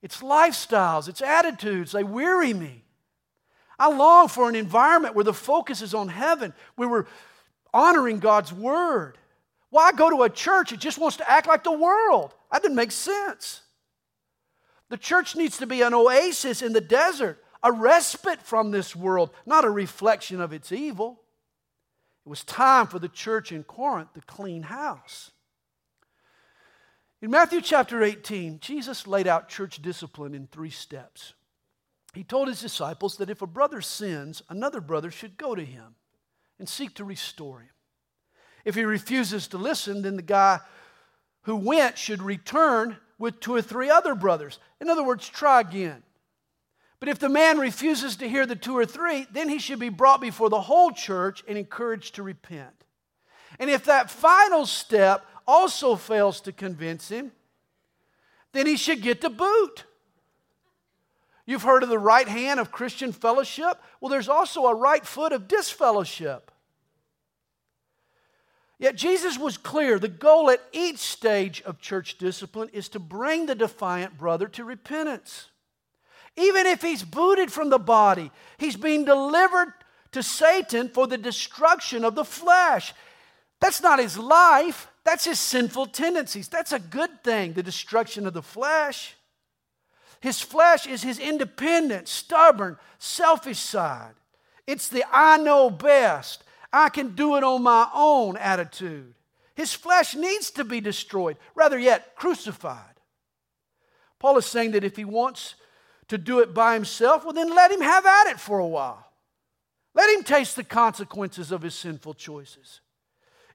It's 0.02 0.22
lifestyles, 0.22 1.08
it's 1.08 1.22
attitudes, 1.22 1.92
they 1.92 2.04
weary 2.04 2.54
me. 2.54 2.84
I 3.80 3.90
long 3.90 4.28
for 4.28 4.50
an 4.50 4.56
environment 4.56 5.16
where 5.16 5.24
the 5.24 5.34
focus 5.34 5.82
is 5.82 5.94
on 5.94 6.08
heaven, 6.08 6.54
where 6.76 6.90
we're 6.90 7.06
honoring 7.74 8.20
God's 8.20 8.52
word. 8.52 9.18
Why 9.70 9.92
go 9.92 10.10
to 10.10 10.24
a 10.24 10.30
church 10.30 10.72
that 10.72 10.80
just 10.80 10.98
wants 10.98 11.18
to 11.18 11.30
act 11.30 11.48
like 11.48 11.64
the 11.64 11.72
world? 11.72 12.34
That 12.52 12.62
didn't 12.62 12.78
make 12.78 12.92
sense. 12.92 13.62
The 14.90 14.98
church 14.98 15.36
needs 15.36 15.58
to 15.58 15.68
be 15.68 15.82
an 15.82 15.94
oasis 15.94 16.62
in 16.62 16.74
the 16.74 16.82
desert, 16.82 17.44
a 17.62 17.72
respite 17.72 18.42
from 18.42 18.72
this 18.72 18.96
world, 18.96 19.32
not 19.46 19.66
a 19.66 19.70
reflection 19.70 20.40
of 20.40 20.54
its 20.54 20.72
evil. 20.72 21.20
It 22.26 22.30
was 22.30 22.44
time 22.44 22.88
for 22.88 23.00
the 23.00 23.10
church 23.10 23.52
in 23.52 23.64
Corinth 23.64 24.14
to 24.14 24.22
clean 24.22 24.64
house. 24.64 25.32
In 27.20 27.32
Matthew 27.32 27.62
chapter 27.62 28.04
18, 28.04 28.60
Jesus 28.60 29.08
laid 29.08 29.26
out 29.26 29.50
church 29.50 29.82
discipline 29.82 30.36
in 30.36 30.46
three 30.46 30.70
steps. 30.70 31.34
He 32.14 32.24
told 32.24 32.48
his 32.48 32.62
disciples 32.62 33.18
that 33.18 33.30
if 33.30 33.42
a 33.42 33.48
brother 33.48 33.82
sins, 33.82 34.44
another 34.50 34.82
brother 34.82 35.10
should 35.10 35.38
go 35.38 35.56
to 35.56 35.66
him 35.66 35.96
and 36.60 36.70
seek 36.70 36.94
to 36.96 37.04
restore 37.04 37.62
him. 37.62 37.70
If 38.66 38.76
he 38.76 38.84
refuses 38.84 39.48
to 39.48 39.58
listen, 39.58 40.04
then 40.04 40.16
the 40.16 40.22
guy 40.22 40.60
who 41.44 41.56
went 41.56 41.98
should 41.98 42.22
return 42.22 42.98
with 43.18 43.40
two 43.40 43.56
or 43.56 43.62
three 43.64 43.90
other 43.90 44.14
brothers. 44.14 44.60
In 44.80 44.90
other 44.90 45.04
words, 45.04 45.28
try 45.28 45.62
again. 45.62 46.04
But 47.00 47.10
if 47.10 47.18
the 47.18 47.30
man 47.30 47.58
refuses 47.58 48.16
to 48.18 48.30
hear 48.30 48.46
the 48.46 48.56
two 48.56 48.78
or 48.78 48.86
three, 48.86 49.26
then 49.32 49.50
he 49.50 49.58
should 49.58 49.80
be 49.80 49.90
brought 49.90 50.22
before 50.22 50.50
the 50.50 50.62
whole 50.62 50.92
church 50.92 51.44
and 51.48 51.58
encouraged 51.58 52.16
to 52.16 52.24
repent. 52.24 52.84
And 53.60 53.70
if 53.70 53.86
that 53.86 54.12
final 54.12 54.66
step 54.66 55.26
also 55.48 55.96
fails 55.96 56.42
to 56.42 56.52
convince 56.52 57.10
him, 57.10 57.32
then 58.52 58.66
he 58.66 58.76
should 58.76 59.02
get 59.02 59.22
the 59.22 59.30
boot. 59.30 59.86
You've 61.46 61.64
heard 61.64 61.84
of 61.84 61.90
the 61.90 62.00
right 62.00 62.28
hand 62.28 62.60
of 62.60 62.72
Christian 62.72 63.14
fellowship? 63.14 63.82
Well, 64.02 64.10
there's 64.10 64.28
also 64.28 64.66
a 64.66 64.76
right 64.76 65.06
foot 65.06 65.32
of 65.32 65.48
disfellowship. 65.48 66.52
Yet 68.80 68.96
Jesus 68.96 69.40
was 69.40 69.58
clear 69.58 69.98
the 69.98 70.08
goal 70.08 70.52
at 70.52 70.62
each 70.72 71.00
stage 71.00 71.62
of 71.64 71.80
church 71.80 72.18
discipline 72.18 72.70
is 72.74 72.90
to 72.90 73.00
bring 73.00 73.46
the 73.46 73.56
defiant 73.56 74.18
brother 74.18 74.48
to 74.50 74.64
repentance. 74.64 75.48
Even 76.36 76.68
if 76.68 76.84
he's 76.84 77.04
booted 77.04 77.52
from 77.52 77.70
the 77.70 77.80
body, 77.80 78.30
he's 78.60 78.76
being 78.76 79.06
delivered 79.06 79.74
to 80.12 80.22
Satan 80.22 80.90
for 80.90 81.08
the 81.08 81.18
destruction 81.18 82.06
of 82.06 82.14
the 82.14 82.26
flesh. 82.26 82.94
That's 83.60 83.82
not 83.82 84.00
his 84.00 84.20
life, 84.20 84.88
that's 85.08 85.26
his 85.26 85.40
sinful 85.40 85.88
tendencies. 85.88 86.50
That's 86.50 86.74
a 86.74 86.80
good 86.80 87.24
thing, 87.24 87.54
the 87.54 87.64
destruction 87.64 88.28
of 88.28 88.34
the 88.34 88.42
flesh. 88.42 89.16
His 90.20 90.42
flesh 90.42 90.86
is 90.86 91.02
his 91.02 91.18
independent, 91.18 92.08
stubborn, 92.08 92.78
selfish 92.98 93.60
side. 93.60 94.16
It's 94.66 94.90
the 94.90 95.06
I 95.10 95.38
know 95.38 95.70
best, 95.70 96.44
I 96.74 96.90
can 96.90 97.16
do 97.16 97.38
it 97.38 97.44
on 97.44 97.64
my 97.64 97.88
own 97.94 98.36
attitude. 98.36 99.14
His 99.56 99.74
flesh 99.74 100.14
needs 100.14 100.52
to 100.52 100.66
be 100.66 100.82
destroyed, 100.82 101.38
rather 101.56 101.80
yet, 101.80 102.16
crucified. 102.16 103.00
Paul 104.20 104.38
is 104.38 104.46
saying 104.46 104.72
that 104.72 104.84
if 104.84 104.98
he 104.98 105.06
wants 105.06 105.56
to 106.10 106.18
do 106.18 106.40
it 106.40 106.54
by 106.54 106.74
himself, 106.74 107.24
well, 107.24 107.34
then 107.34 107.56
let 107.56 107.72
him 107.72 107.82
have 107.82 108.06
at 108.06 108.28
it 108.28 108.40
for 108.40 108.60
a 108.60 108.68
while. 108.68 109.06
Let 109.94 110.10
him 110.16 110.24
taste 110.24 110.56
the 110.58 110.64
consequences 110.64 111.52
of 111.52 111.62
his 111.62 111.76
sinful 111.76 112.16
choices. 112.16 112.82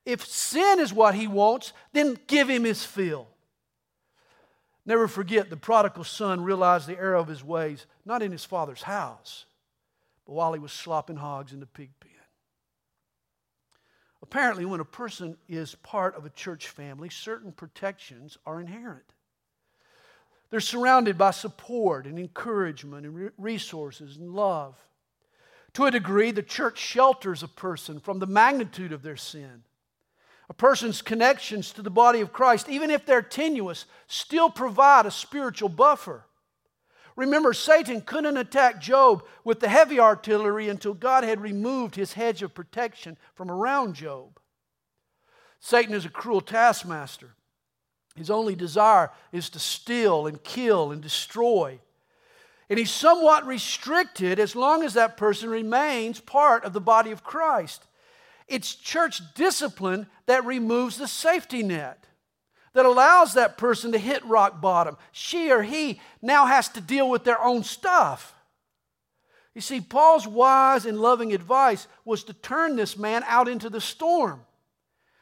If 0.04 0.26
sin 0.26 0.80
is 0.80 0.92
what 0.92 1.14
he 1.14 1.26
wants, 1.26 1.72
then 1.92 2.18
give 2.26 2.48
him 2.50 2.64
his 2.64 2.84
fill. 2.84 3.28
Never 4.84 5.06
forget, 5.06 5.48
the 5.48 5.56
prodigal 5.56 6.04
son 6.04 6.42
realized 6.42 6.88
the 6.88 6.98
error 6.98 7.14
of 7.14 7.28
his 7.28 7.44
ways, 7.44 7.86
not 8.04 8.22
in 8.22 8.32
his 8.32 8.44
father's 8.44 8.82
house, 8.82 9.44
but 10.26 10.32
while 10.32 10.52
he 10.52 10.58
was 10.58 10.72
slopping 10.72 11.16
hogs 11.16 11.52
in 11.52 11.60
the 11.60 11.66
pig 11.66 11.90
pen. 12.00 12.10
Apparently, 14.22 14.64
when 14.64 14.80
a 14.80 14.84
person 14.84 15.36
is 15.48 15.74
part 15.76 16.16
of 16.16 16.24
a 16.24 16.30
church 16.30 16.68
family, 16.68 17.08
certain 17.10 17.52
protections 17.52 18.38
are 18.46 18.60
inherent. 18.60 19.04
They're 20.50 20.60
surrounded 20.60 21.16
by 21.16 21.30
support 21.30 22.06
and 22.06 22.18
encouragement 22.18 23.06
and 23.06 23.30
resources 23.36 24.16
and 24.16 24.30
love. 24.30 24.76
To 25.74 25.84
a 25.84 25.90
degree, 25.90 26.30
the 26.30 26.42
church 26.42 26.78
shelters 26.78 27.42
a 27.42 27.48
person 27.48 28.00
from 28.00 28.18
the 28.18 28.26
magnitude 28.26 28.92
of 28.92 29.02
their 29.02 29.16
sin. 29.16 29.64
A 30.50 30.54
person's 30.54 31.02
connections 31.02 31.72
to 31.72 31.82
the 31.82 31.90
body 31.90 32.20
of 32.20 32.32
Christ, 32.32 32.68
even 32.68 32.90
if 32.90 33.06
they're 33.06 33.22
tenuous, 33.22 33.86
still 34.06 34.50
provide 34.50 35.06
a 35.06 35.10
spiritual 35.10 35.68
buffer. 35.68 36.24
Remember, 37.16 37.52
Satan 37.52 38.00
couldn't 38.00 38.36
attack 38.36 38.80
Job 38.80 39.24
with 39.44 39.60
the 39.60 39.68
heavy 39.68 40.00
artillery 40.00 40.68
until 40.68 40.94
God 40.94 41.24
had 41.24 41.40
removed 41.40 41.94
his 41.94 42.14
hedge 42.14 42.42
of 42.42 42.54
protection 42.54 43.18
from 43.34 43.50
around 43.50 43.94
Job. 43.94 44.38
Satan 45.60 45.94
is 45.94 46.04
a 46.04 46.10
cruel 46.10 46.40
taskmaster. 46.40 47.34
His 48.16 48.30
only 48.30 48.54
desire 48.54 49.10
is 49.30 49.48
to 49.50 49.58
steal 49.58 50.26
and 50.26 50.42
kill 50.42 50.90
and 50.90 51.00
destroy. 51.00 51.80
And 52.68 52.78
he's 52.78 52.90
somewhat 52.90 53.46
restricted 53.46 54.38
as 54.38 54.56
long 54.56 54.82
as 54.82 54.94
that 54.94 55.16
person 55.16 55.50
remains 55.50 56.20
part 56.20 56.64
of 56.64 56.72
the 56.72 56.80
body 56.80 57.10
of 57.10 57.24
Christ. 57.24 57.84
It's 58.48 58.74
church 58.74 59.20
discipline 59.34 60.06
that 60.26 60.44
removes 60.44 60.98
the 60.98 61.08
safety 61.08 61.62
net, 61.62 62.06
that 62.74 62.86
allows 62.86 63.34
that 63.34 63.58
person 63.58 63.92
to 63.92 63.98
hit 63.98 64.24
rock 64.24 64.60
bottom. 64.60 64.96
She 65.12 65.50
or 65.50 65.62
he 65.62 66.00
now 66.20 66.46
has 66.46 66.68
to 66.70 66.80
deal 66.80 67.08
with 67.08 67.24
their 67.24 67.40
own 67.40 67.64
stuff. 67.64 68.34
You 69.54 69.60
see, 69.60 69.80
Paul's 69.80 70.26
wise 70.26 70.86
and 70.86 70.98
loving 70.98 71.32
advice 71.32 71.86
was 72.04 72.24
to 72.24 72.32
turn 72.32 72.76
this 72.76 72.96
man 72.96 73.22
out 73.26 73.48
into 73.48 73.68
the 73.68 73.80
storm. 73.80 74.44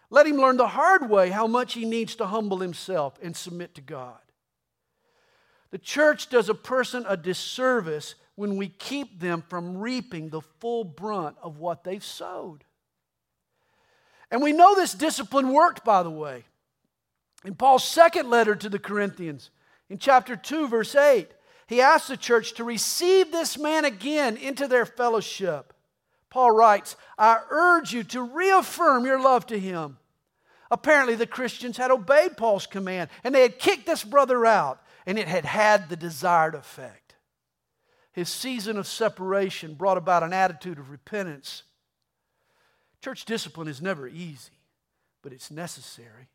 Let 0.09 0.27
him 0.27 0.37
learn 0.37 0.57
the 0.57 0.69
hard 0.69 1.09
way 1.09 1.31
how 1.31 1.47
much 1.47 1.75
he 1.75 1.85
needs 1.85 2.17
to 2.17 2.27
humble 2.27 2.59
himself 2.59 3.19
and 3.23 3.37
submit 3.37 3.75
to 3.77 3.81
God. 3.81 4.19
The 5.71 5.79
church 5.79 6.29
does 6.29 6.49
a 6.49 6.55
person 6.55 7.05
a 7.09 7.17
disservice 7.17 8.17
when 8.35 8.57
we 8.57 8.69
keep 8.69 9.21
them 9.21 9.45
from 9.49 9.79
reaping 9.79 10.31
the 10.31 10.41
full 10.41 10.83
brunt 10.85 11.37
of 11.43 11.59
what 11.59 11.85
they've 11.85 12.05
sowed. 12.05 12.65
And 14.31 14.43
we 14.43 14.53
know 14.53 14.75
this 14.75 14.95
discipline 14.95 15.53
worked, 15.53 15.85
by 15.85 16.03
the 16.03 16.11
way. 16.11 16.45
In 17.45 17.55
Paul's 17.55 17.85
second 17.85 18.31
letter 18.31 18.55
to 18.55 18.69
the 18.69 18.79
Corinthians, 18.79 19.51
in 19.89 19.99
chapter 19.99 20.37
2, 20.37 20.69
verse 20.69 20.95
8, 20.95 21.29
he 21.67 21.81
asks 21.81 22.09
the 22.09 22.17
church 22.17 22.55
to 22.55 22.65
receive 22.65 23.31
this 23.31 23.59
man 23.59 23.85
again 23.85 24.37
into 24.37 24.69
their 24.69 24.87
fellowship. 24.87 25.73
Paul 26.29 26.53
writes, 26.53 26.97
I 27.19 27.41
urge 27.51 27.93
you 27.93 28.05
to 28.05 28.23
reaffirm 28.23 29.05
your 29.05 29.21
love 29.21 29.47
to 29.47 29.59
him. 29.59 29.99
Apparently, 30.71 31.17
the 31.17 31.27
Christians 31.27 31.77
had 31.77 31.91
obeyed 31.91 32.37
Paul's 32.37 32.67
command 32.67 33.11
and 33.25 33.35
they 33.35 33.43
had 33.43 33.59
kicked 33.59 33.87
this 33.87 34.05
brother 34.05 34.47
out, 34.47 34.81
and 35.07 35.19
it 35.19 35.27
had 35.27 35.45
had 35.45 35.89
the 35.89 35.97
desired 35.97 36.55
effect. 36.55 37.15
His 38.13 38.29
season 38.29 38.77
of 38.77 38.87
separation 38.87 39.75
brought 39.75 39.97
about 39.97 40.23
an 40.23 40.33
attitude 40.33 40.79
of 40.79 40.91
repentance. 40.91 41.65
Church 43.01 43.25
discipline 43.25 43.69
is 43.69 43.81
never 43.81 44.07
easy, 44.07 44.53
but 45.23 45.33
it's 45.33 45.51
necessary, 45.51 46.29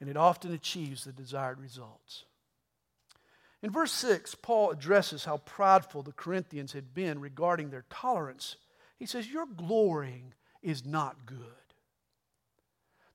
and 0.00 0.08
it 0.08 0.16
often 0.16 0.52
achieves 0.52 1.04
the 1.04 1.12
desired 1.12 1.60
results. 1.60 2.24
In 3.62 3.70
verse 3.70 3.92
6, 3.92 4.36
Paul 4.36 4.70
addresses 4.70 5.24
how 5.24 5.38
prideful 5.38 6.02
the 6.02 6.12
Corinthians 6.12 6.72
had 6.72 6.94
been 6.94 7.20
regarding 7.20 7.70
their 7.70 7.84
tolerance. 7.90 8.56
He 8.98 9.06
says, 9.06 9.28
Your 9.28 9.46
glorying 9.46 10.34
is 10.62 10.84
not 10.86 11.26
good. 11.26 11.38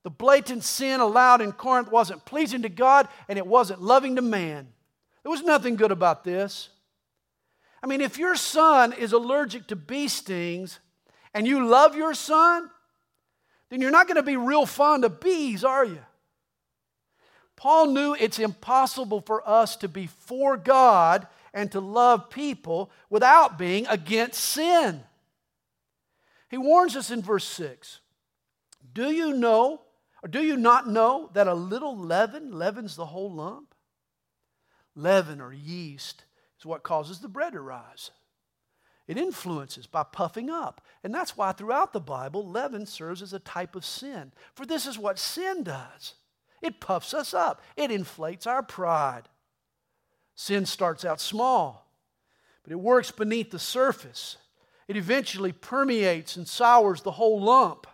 The 0.04 0.10
blatant 0.10 0.66
sin 0.66 1.00
allowed 1.00 1.40
in 1.40 1.54
Corinth 1.54 1.90
wasn't 1.90 2.26
pleasing 2.26 2.64
to 2.64 2.70
God 2.70 3.08
and 3.30 3.38
it 3.38 3.48
wasn't 3.48 3.82
loving 3.82 4.18
to 4.18 4.22
man. 4.22 4.68
There 5.24 5.32
was 5.32 5.44
nothing 5.44 5.78
good 5.78 5.92
about 5.92 6.26
this. 6.26 6.68
I 7.82 7.88
mean, 7.88 8.02
if 8.02 8.18
your 8.18 8.36
son 8.36 8.92
is 8.92 9.14
allergic 9.14 9.68
to 9.68 9.78
bee 9.78 10.10
stings 10.10 10.80
and 11.34 11.48
you 11.48 11.68
love 11.68 11.96
your 11.96 12.14
son, 12.14 12.70
then 13.70 13.82
you're 13.82 13.92
not 13.92 14.08
going 14.08 14.18
to 14.18 14.24
be 14.24 14.38
real 14.38 14.66
fond 14.66 15.04
of 15.04 15.20
bees, 15.20 15.64
are 15.64 15.86
you? 15.86 16.00
Paul 17.56 17.88
knew 17.88 18.16
it's 18.20 18.40
impossible 18.40 19.22
for 19.22 19.48
us 19.48 19.76
to 19.78 19.88
be 19.88 20.08
for 20.08 20.58
God 20.58 21.28
and 21.54 21.72
to 21.72 21.80
love 21.80 22.30
people 22.30 22.92
without 23.10 23.58
being 23.58 23.86
against 23.88 24.44
sin. 24.44 25.04
He 26.50 26.58
warns 26.58 26.96
us 26.96 27.10
in 27.10 27.22
verse 27.22 27.46
6 27.46 28.00
Do 28.94 29.12
you 29.12 29.34
know 29.34 29.82
or 30.24 30.30
do 30.30 30.42
you 30.42 30.56
not 30.56 30.88
know 30.88 31.30
that 31.34 31.48
a 31.48 31.54
little 31.54 31.98
leaven 31.98 32.52
leavens 32.52 32.96
the 32.96 33.06
whole 33.06 33.32
lump? 33.32 33.76
Leaven 34.96 35.42
or 35.42 35.52
yeast 35.52 36.24
is 36.58 36.66
what 36.66 36.82
causes 36.82 37.20
the 37.20 37.28
bread 37.28 37.54
to 37.54 37.62
rise. 37.62 38.12
It 39.08 39.18
influences 39.18 39.86
by 39.86 40.04
puffing 40.04 40.50
up. 40.50 40.82
And 41.04 41.14
that's 41.14 41.36
why 41.36 41.52
throughout 41.52 41.92
the 41.92 42.00
Bible, 42.00 42.48
leaven 42.48 42.86
serves 42.86 43.22
as 43.22 43.34
a 43.34 43.40
type 43.40 43.76
of 43.76 43.86
sin. 43.86 44.32
For 44.56 44.66
this 44.66 44.86
is 44.86 44.98
what 44.98 45.20
sin 45.20 45.64
does 45.64 46.16
it 46.62 46.80
puffs 46.80 47.14
us 47.14 47.34
up, 47.34 47.62
it 47.76 47.92
inflates 47.92 48.48
our 48.48 48.64
pride. 48.64 49.24
Sin 50.36 50.66
starts 50.66 51.04
out 51.06 51.20
small, 51.20 51.92
but 52.64 52.72
it 52.72 52.80
works 52.80 53.12
beneath 53.12 53.52
the 53.52 53.60
surface. 53.60 54.38
It 54.88 54.98
eventually 54.98 55.52
permeates 55.52 56.38
and 56.38 56.48
sours 56.48 57.02
the 57.02 57.12
whole 57.12 57.42
lump. 57.42 57.86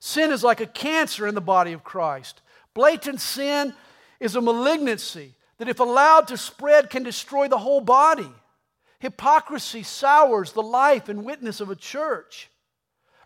Sin 0.00 0.32
is 0.32 0.42
like 0.42 0.60
a 0.60 0.66
cancer 0.66 1.26
in 1.26 1.34
the 1.34 1.40
body 1.40 1.72
of 1.72 1.84
Christ. 1.84 2.40
Blatant 2.74 3.20
sin 3.20 3.74
is 4.20 4.36
a 4.36 4.40
malignancy 4.40 5.34
that, 5.58 5.68
if 5.68 5.80
allowed 5.80 6.28
to 6.28 6.36
spread, 6.36 6.90
can 6.90 7.02
destroy 7.02 7.48
the 7.48 7.58
whole 7.58 7.80
body. 7.80 8.30
Hypocrisy 8.98 9.82
sours 9.82 10.52
the 10.52 10.62
life 10.62 11.08
and 11.08 11.24
witness 11.24 11.60
of 11.60 11.70
a 11.70 11.76
church. 11.76 12.48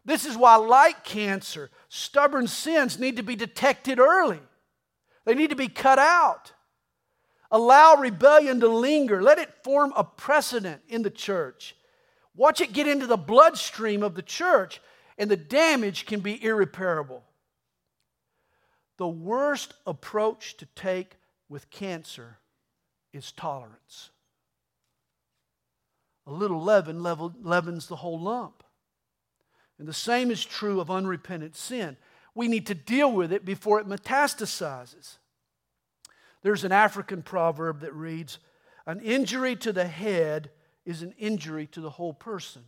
This 0.05 0.25
is 0.25 0.37
why, 0.37 0.57
like 0.57 1.05
cancer, 1.05 1.71
stubborn 1.89 2.49
sins 2.49 2.99
need 2.99 3.17
to 3.17 3.23
be 3.23 3.37
detected 3.37 3.99
early. 3.99 4.41
They 5.25 5.35
need 5.35 5.51
to 5.51 5.57
be 5.57 5.69
cut 5.69 5.99
out. 5.99 6.53
Allow 7.51 7.97
rebellion 7.97 8.61
to 8.61 8.69
linger. 8.69 9.23
Let 9.23 9.39
it 9.39 9.63
form 9.63 9.93
a 9.97 10.05
precedent 10.05 10.83
in 10.89 11.03
the 11.03 11.11
church. 11.11 11.77
Watch 12.35 12.61
it 12.61 12.73
get 12.73 12.87
into 12.87 13.07
the 13.07 13.17
bloodstream 13.17 14.03
of 14.03 14.15
the 14.15 14.23
church, 14.23 14.81
and 15.19 15.31
the 15.31 15.37
damage 15.37 16.07
can 16.07 16.21
be 16.21 16.43
irreparable. 16.43 17.23
The 18.97 19.09
worst 19.09 19.75
approach 19.87 20.57
to 20.59 20.67
take 20.75 21.17
with 21.49 21.71
cancer 21.71 22.39
is 23.13 23.33
tolerance. 23.33 24.11
A 26.31 26.33
little 26.33 26.63
leaven 26.63 27.03
leavens 27.03 27.89
the 27.89 27.97
whole 27.97 28.21
lump. 28.21 28.63
And 29.81 29.89
the 29.89 29.93
same 29.93 30.31
is 30.31 30.45
true 30.45 30.81
of 30.81 30.89
unrepentant 30.89 31.57
sin. 31.57 31.97
We 32.37 32.47
need 32.47 32.69
to 32.69 32.75
deal 32.75 33.13
with 33.13 33.33
it 33.33 33.45
before 33.45 33.81
it 33.81 33.89
metastasizes. 33.89 35.17
There's 36.43 36.63
an 36.63 36.71
African 36.71 37.23
proverb 37.23 37.81
that 37.81 37.93
reads 37.95 38.39
An 38.87 39.01
injury 39.01 39.57
to 39.57 39.73
the 39.73 39.89
head 39.89 40.53
is 40.87 41.03
an 41.03 41.15
injury 41.19 41.67
to 41.67 41.81
the 41.81 41.91
whole 41.91 42.15
person, 42.15 42.63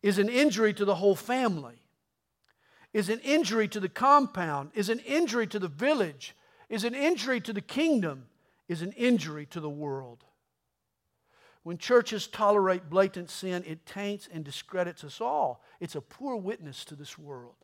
is 0.00 0.18
an 0.18 0.28
injury 0.28 0.72
to 0.72 0.84
the 0.84 0.94
whole 0.94 1.16
family, 1.16 1.82
is 2.92 3.08
an 3.08 3.18
injury 3.20 3.66
to 3.66 3.80
the 3.80 3.88
compound, 3.88 4.70
is 4.74 4.88
an 4.88 5.00
injury 5.00 5.48
to 5.48 5.58
the 5.58 5.66
village, 5.66 6.36
is 6.68 6.84
an 6.84 6.94
injury 6.94 7.40
to 7.40 7.52
the 7.52 7.60
kingdom, 7.60 8.26
is 8.68 8.82
an 8.82 8.92
injury 8.92 9.46
to 9.46 9.58
the 9.58 9.68
world. 9.68 10.24
When 11.62 11.78
churches 11.78 12.26
tolerate 12.26 12.90
blatant 12.90 13.30
sin, 13.30 13.62
it 13.66 13.86
taints 13.86 14.28
and 14.32 14.44
discredits 14.44 15.04
us 15.04 15.20
all. 15.20 15.62
It's 15.78 15.94
a 15.94 16.00
poor 16.00 16.36
witness 16.36 16.84
to 16.86 16.96
this 16.96 17.16
world. 17.16 17.54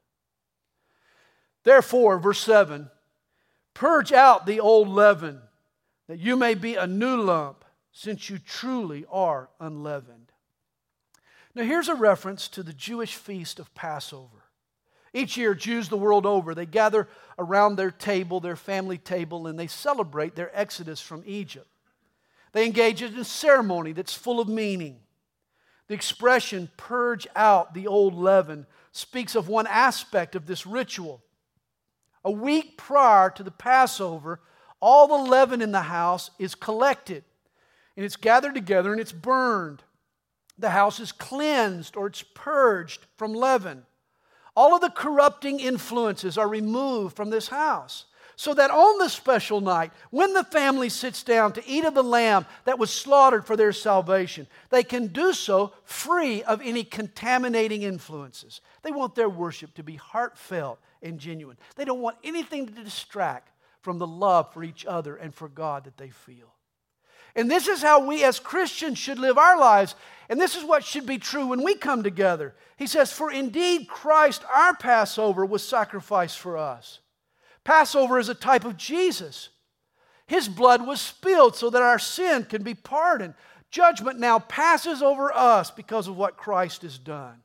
Therefore, 1.65 2.19
verse 2.19 2.41
7 2.41 2.91
Purge 3.75 4.13
out 4.13 4.47
the 4.47 4.61
old 4.61 4.89
leaven, 4.89 5.41
that 6.09 6.19
you 6.19 6.37
may 6.37 6.55
be 6.55 6.75
a 6.75 6.87
new 6.87 7.17
lump, 7.17 7.65
since 7.93 8.31
you 8.31 8.39
truly 8.39 9.05
are 9.11 9.49
unleavened. 9.61 10.33
Now, 11.55 11.65
here's 11.65 11.89
a 11.89 11.95
reference 11.95 12.49
to 12.49 12.63
the 12.63 12.73
Jewish 12.73 13.17
feast 13.17 13.59
of 13.59 13.75
Passover. 13.75 14.45
Each 15.13 15.37
year, 15.37 15.55
Jews 15.55 15.89
the 15.89 15.97
world 15.97 16.27
over, 16.27 16.55
they 16.55 16.67
gather 16.67 17.09
around 17.39 17.77
their 17.77 17.91
table, 17.91 18.41
their 18.41 18.57
family 18.57 18.99
table, 18.99 19.47
and 19.47 19.59
they 19.59 19.67
celebrate 19.67 20.37
their 20.37 20.57
exodus 20.57 21.01
from 21.01 21.23
Egypt. 21.27 21.67
They 22.59 22.67
engage 22.67 23.03
in 23.03 23.17
a 23.17 23.23
ceremony 23.23 23.93
that's 23.93 24.15
full 24.15 24.41
of 24.41 24.49
meaning. 24.49 24.99
The 25.87 25.95
expression, 25.95 26.69
purge 26.77 27.25
out 27.37 27.73
the 27.73 27.87
old 27.87 28.15
leaven, 28.15 28.67
speaks 28.91 29.37
of 29.37 29.47
one 29.47 29.69
aspect 29.69 30.35
of 30.35 30.47
this 30.47 30.67
ritual 30.67 31.23
a 32.25 32.33
week 32.33 32.77
prior 32.77 33.31
to 33.31 33.45
the 33.45 33.53
Passover, 33.53 34.41
all 34.81 35.07
the 35.07 35.31
leaven 35.31 35.63
in 35.63 35.71
the 35.71 35.83
house 35.83 36.33
is 36.41 36.57
collected 36.57 37.23
and 37.97 38.05
it's 38.05 38.17
gathered 38.17 38.57
together 38.57 38.91
and 38.91 39.01
it's 39.01 39.13
burned. 39.13 39.85
The 40.59 40.71
house 40.71 40.99
is 40.99 41.13
cleansed 41.13 41.97
or 41.97 42.09
it's 42.09 42.25
purged 42.35 43.07
from 43.17 43.35
leaven. 43.35 43.87
All 44.57 44.75
of 44.75 44.81
the 44.81 44.91
corrupting 44.91 45.61
influences 45.61 46.37
are 46.37 46.49
removed 46.49 47.15
from 47.15 47.31
this 47.31 47.47
house. 47.47 48.07
So 48.39 48.55
that 48.55 48.71
on 48.71 49.01
this 49.01 49.15
special 49.15 49.61
night, 49.61 49.91
when 50.11 50.33
the 50.33 50.45
family 50.45 50.91
sits 50.91 51.25
down 51.25 51.55
to 51.55 51.69
eat 51.69 51.85
of 51.85 51.95
the 51.95 52.05
lamb 52.05 52.47
that 52.67 52.79
was 52.79 52.89
slaughtered 52.89 53.45
for 53.45 53.57
their 53.57 53.73
salvation, 53.73 54.47
they 54.71 54.85
can 54.85 55.09
do 55.09 55.33
so 55.33 55.73
free 55.83 56.45
of 56.45 56.61
any 56.63 56.85
contaminating 56.85 57.83
influences. 57.83 58.61
They 58.83 58.93
want 58.93 59.17
their 59.17 59.29
worship 59.29 59.75
to 59.75 59.83
be 59.83 59.97
heartfelt 59.97 60.79
and 61.03 61.19
genuine. 61.19 61.57
They 61.75 61.85
don't 61.85 62.01
want 62.01 62.19
anything 62.23 62.69
to 62.69 62.85
distract 62.85 63.51
from 63.81 63.99
the 63.99 64.07
love 64.07 64.53
for 64.53 64.63
each 64.63 64.87
other 64.87 65.17
and 65.17 65.35
for 65.35 65.49
God 65.49 65.83
that 65.83 65.97
they 65.97 66.11
feel. 66.11 66.55
And 67.35 67.51
this 67.51 67.67
is 67.67 67.83
how 67.83 68.07
we 68.07 68.23
as 68.23 68.39
Christians 68.39 68.99
should 68.99 69.19
live 69.19 69.37
our 69.37 69.59
lives. 69.59 69.97
And 70.29 70.41
this 70.41 70.55
is 70.55 70.63
what 70.63 70.85
should 70.85 71.07
be 71.07 71.19
true 71.19 71.49
when 71.49 71.65
we 71.65 71.75
come 71.75 72.05
together. 72.05 72.55
He 72.77 72.87
says, 72.87 73.11
For 73.13 73.33
indeed 73.33 73.89
Christ, 73.89 74.45
our 74.55 74.77
Passover, 74.77 75.45
was 75.45 75.67
sacrificed 75.67 76.39
for 76.39 76.57
us. 76.57 77.01
Passover 77.69 78.19
is 78.19 78.31
a 78.31 78.35
type 78.35 78.65
of 78.65 78.79
Jesus. 78.79 79.51
His 80.27 80.49
blood 80.49 80.87
was 80.87 81.03
spilled 81.03 81.55
so 81.55 81.69
that 81.69 81.83
our 81.83 81.99
sin 81.99 82.45
can 82.45 82.63
be 82.63 82.73
pardoned. 82.73 83.35
Judgment 83.71 84.19
now 84.19 84.39
passes 84.39 85.03
over 85.03 85.31
us 85.37 85.71
because 85.71 86.09
of 86.09 86.17
what 86.17 86.39
Christ 86.39 86.81
has 86.81 86.97
done. 86.99 87.43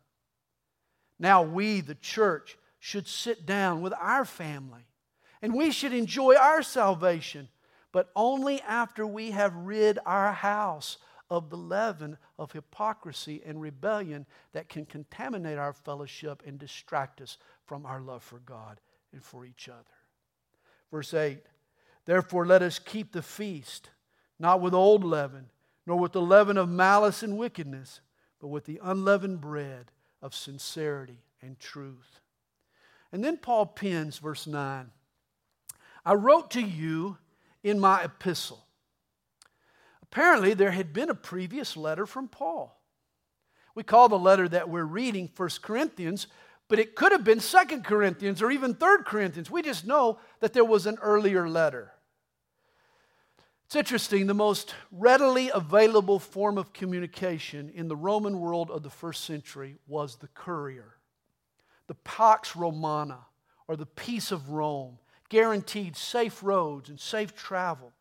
Now 1.19 1.41
we, 1.41 1.81
the 1.81 1.95
church, 1.95 2.57
should 2.79 3.05
sit 3.05 3.45
down 3.45 3.81
with 3.81 3.91
our 3.99 4.23
family 4.23 4.85
and 5.41 5.53
we 5.53 5.71
should 5.71 5.91
enjoy 5.91 6.37
our 6.37 6.63
salvation, 6.63 7.49
but 7.91 8.09
only 8.15 8.61
after 8.61 9.05
we 9.05 9.31
have 9.31 9.53
rid 9.53 9.99
our 10.05 10.31
house 10.31 10.99
of 11.29 11.49
the 11.49 11.57
leaven 11.57 12.17
of 12.39 12.53
hypocrisy 12.53 13.41
and 13.45 13.59
rebellion 13.59 14.25
that 14.53 14.69
can 14.69 14.85
contaminate 14.85 15.57
our 15.57 15.73
fellowship 15.73 16.43
and 16.45 16.57
distract 16.57 17.19
us 17.19 17.37
from 17.65 17.85
our 17.85 17.99
love 17.99 18.23
for 18.23 18.39
God 18.39 18.79
and 19.11 19.21
for 19.21 19.45
each 19.45 19.67
other. 19.67 19.83
Verse 20.93 21.13
8 21.15 21.39
Therefore, 22.05 22.45
let 22.45 22.61
us 22.61 22.77
keep 22.77 23.11
the 23.11 23.23
feast, 23.23 23.89
not 24.37 24.61
with 24.61 24.75
old 24.75 25.03
leaven, 25.03 25.49
nor 25.87 25.97
with 25.97 26.11
the 26.11 26.21
leaven 26.21 26.55
of 26.55 26.69
malice 26.69 27.23
and 27.23 27.35
wickedness, 27.37 27.99
but 28.39 28.49
with 28.49 28.65
the 28.65 28.79
unleavened 28.83 29.41
bread 29.41 29.91
of 30.21 30.35
sincerity 30.35 31.23
and 31.41 31.59
truth. 31.59 32.19
And 33.11 33.23
then 33.23 33.37
Paul 33.37 33.65
pins 33.65 34.19
verse 34.19 34.45
9 34.45 34.91
I 36.05 36.13
wrote 36.13 36.51
to 36.51 36.61
you 36.61 37.17
in 37.63 37.79
my 37.79 38.03
epistle. 38.03 38.63
Apparently, 40.03 40.53
there 40.53 40.71
had 40.71 40.93
been 40.93 41.09
a 41.09 41.15
previous 41.15 41.75
letter 41.75 42.05
from 42.05 42.27
Paul. 42.27 42.79
We 43.73 43.81
call 43.81 44.09
the 44.09 44.19
letter 44.19 44.47
that 44.47 44.69
we're 44.69 44.83
reading 44.83 45.31
1 45.35 45.49
Corinthians, 45.63 46.27
but 46.67 46.79
it 46.79 46.95
could 46.95 47.11
have 47.11 47.23
been 47.23 47.39
2 47.39 47.81
Corinthians 47.81 48.41
or 48.41 48.51
even 48.51 48.73
3 48.75 48.97
Corinthians. 49.05 49.51
We 49.51 49.61
just 49.61 49.85
know 49.85 50.19
that 50.39 50.53
there 50.53 50.65
was 50.65 50.85
an 50.85 50.97
earlier 51.01 51.47
letter. 51.47 51.91
It's 53.65 53.75
interesting, 53.75 54.27
the 54.27 54.33
most 54.33 54.75
readily 54.91 55.49
available 55.53 56.19
form 56.19 56.57
of 56.57 56.73
communication 56.73 57.71
in 57.73 57.87
the 57.87 57.95
Roman 57.95 58.39
world 58.39 58.69
of 58.69 58.83
the 58.83 58.89
first 58.89 59.25
century 59.25 59.77
was 59.87 60.17
the 60.17 60.27
courier. 60.27 60.97
The 61.87 61.95
Pax 61.95 62.55
Romana, 62.55 63.25
or 63.67 63.75
the 63.75 63.87
peace 63.87 64.31
of 64.31 64.51
Rome, 64.51 64.99
guaranteed 65.29 65.95
safe 65.97 66.43
roads 66.43 66.89
and 66.89 66.99
safe 66.99 67.35
travel. 67.35 67.91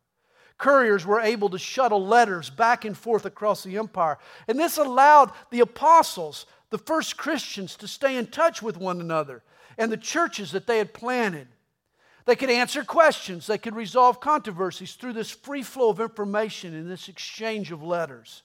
Couriers 0.59 1.07
were 1.07 1.21
able 1.21 1.49
to 1.49 1.59
shuttle 1.59 2.07
letters 2.07 2.51
back 2.51 2.85
and 2.85 2.97
forth 2.97 3.25
across 3.25 3.65
the 3.65 3.79
empire. 3.79 4.19
And 4.47 4.59
this 4.59 4.77
allowed 4.77 5.33
the 5.51 5.61
apostles, 5.61 6.45
the 6.73 6.79
first 6.79 7.19
Christians, 7.19 7.77
to 7.77 7.87
stay 7.87 8.17
in 8.17 8.27
touch 8.27 8.63
with 8.63 8.79
one 8.79 8.99
another 8.99 9.43
and 9.77 9.93
the 9.93 9.97
churches 9.99 10.53
that 10.53 10.67
they 10.67 10.79
had 10.79 10.95
planted. 10.95 11.47
They 12.25 12.35
could 12.35 12.49
answer 12.49 12.83
questions, 12.83 13.47
they 13.47 13.59
could 13.59 13.77
resolve 13.77 14.21
controversies 14.21 14.95
through 14.95 15.13
this 15.13 15.31
free 15.31 15.63
flow 15.63 15.91
of 15.91 16.01
information 16.01 16.75
and 16.75 16.91
this 16.91 17.09
exchange 17.09 17.73
of 17.73 17.83
letters. 17.83 18.43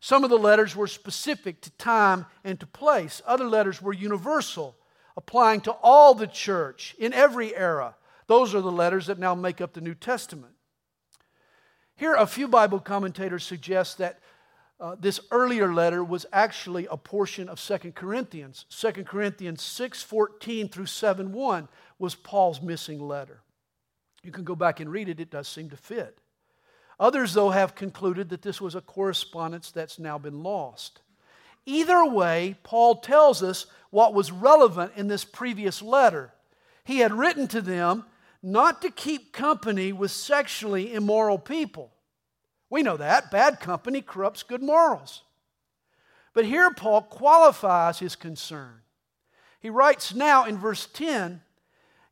Some 0.00 0.24
of 0.24 0.30
the 0.30 0.38
letters 0.38 0.74
were 0.74 0.88
specific 0.88 1.60
to 1.60 1.70
time 1.72 2.26
and 2.42 2.58
to 2.58 2.66
place, 2.66 3.22
other 3.24 3.44
letters 3.44 3.80
were 3.80 3.92
universal, 3.92 4.76
applying 5.16 5.60
to 5.60 5.72
all 5.82 6.14
the 6.14 6.26
church 6.26 6.96
in 6.98 7.12
every 7.12 7.54
era. 7.54 7.94
Those 8.26 8.56
are 8.56 8.60
the 8.60 8.72
letters 8.72 9.06
that 9.06 9.20
now 9.20 9.36
make 9.36 9.60
up 9.60 9.72
the 9.72 9.80
New 9.80 9.94
Testament. 9.94 10.54
Here, 11.94 12.14
a 12.14 12.26
few 12.26 12.48
Bible 12.48 12.80
commentators 12.80 13.44
suggest 13.44 13.98
that 13.98 14.18
uh, 14.82 14.96
this 14.98 15.20
earlier 15.30 15.72
letter 15.72 16.02
was 16.02 16.26
actually 16.32 16.88
a 16.90 16.96
portion 16.96 17.48
of 17.48 17.60
Second 17.60 17.94
Corinthians. 17.94 18.66
Second 18.68 19.06
Corinthians 19.06 19.62
6:14 19.62 20.68
through 20.68 20.86
7:1 20.86 21.68
was 22.00 22.16
Paul's 22.16 22.60
missing 22.60 23.00
letter. 23.00 23.42
You 24.24 24.32
can 24.32 24.42
go 24.42 24.56
back 24.56 24.80
and 24.80 24.90
read 24.90 25.08
it, 25.08 25.20
it 25.20 25.30
does 25.30 25.46
seem 25.46 25.70
to 25.70 25.76
fit. 25.76 26.18
Others, 26.98 27.34
though, 27.34 27.50
have 27.50 27.76
concluded 27.76 28.28
that 28.30 28.42
this 28.42 28.60
was 28.60 28.74
a 28.74 28.80
correspondence 28.80 29.70
that's 29.70 30.00
now 30.00 30.18
been 30.18 30.42
lost. 30.42 31.00
Either 31.64 32.04
way, 32.04 32.56
Paul 32.64 32.96
tells 32.96 33.40
us 33.40 33.66
what 33.90 34.14
was 34.14 34.32
relevant 34.32 34.92
in 34.96 35.06
this 35.06 35.24
previous 35.24 35.80
letter. 35.80 36.32
He 36.82 36.98
had 36.98 37.12
written 37.12 37.46
to 37.48 37.60
them 37.60 38.04
not 38.42 38.82
to 38.82 38.90
keep 38.90 39.32
company 39.32 39.92
with 39.92 40.10
sexually 40.10 40.92
immoral 40.92 41.38
people. 41.38 41.92
We 42.72 42.82
know 42.82 42.96
that. 42.96 43.30
Bad 43.30 43.60
company 43.60 44.00
corrupts 44.00 44.42
good 44.42 44.62
morals. 44.62 45.24
But 46.32 46.46
here 46.46 46.72
Paul 46.72 47.02
qualifies 47.02 47.98
his 47.98 48.16
concern. 48.16 48.80
He 49.60 49.68
writes 49.68 50.14
now 50.14 50.46
in 50.46 50.56
verse 50.56 50.86
10 50.86 51.42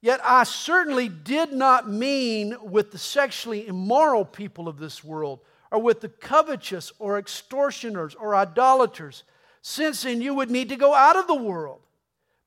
Yet 0.02 0.20
I 0.22 0.44
certainly 0.44 1.08
did 1.08 1.54
not 1.54 1.88
mean 1.88 2.56
with 2.62 2.90
the 2.90 2.98
sexually 2.98 3.66
immoral 3.66 4.26
people 4.26 4.68
of 4.68 4.78
this 4.78 5.02
world, 5.02 5.40
or 5.70 5.78
with 5.78 6.02
the 6.02 6.10
covetous, 6.10 6.92
or 6.98 7.18
extortioners, 7.18 8.14
or 8.14 8.36
idolaters, 8.36 9.24
since 9.62 10.02
then 10.02 10.20
you 10.20 10.34
would 10.34 10.50
need 10.50 10.68
to 10.68 10.76
go 10.76 10.94
out 10.94 11.16
of 11.16 11.26
the 11.26 11.34
world. 11.34 11.80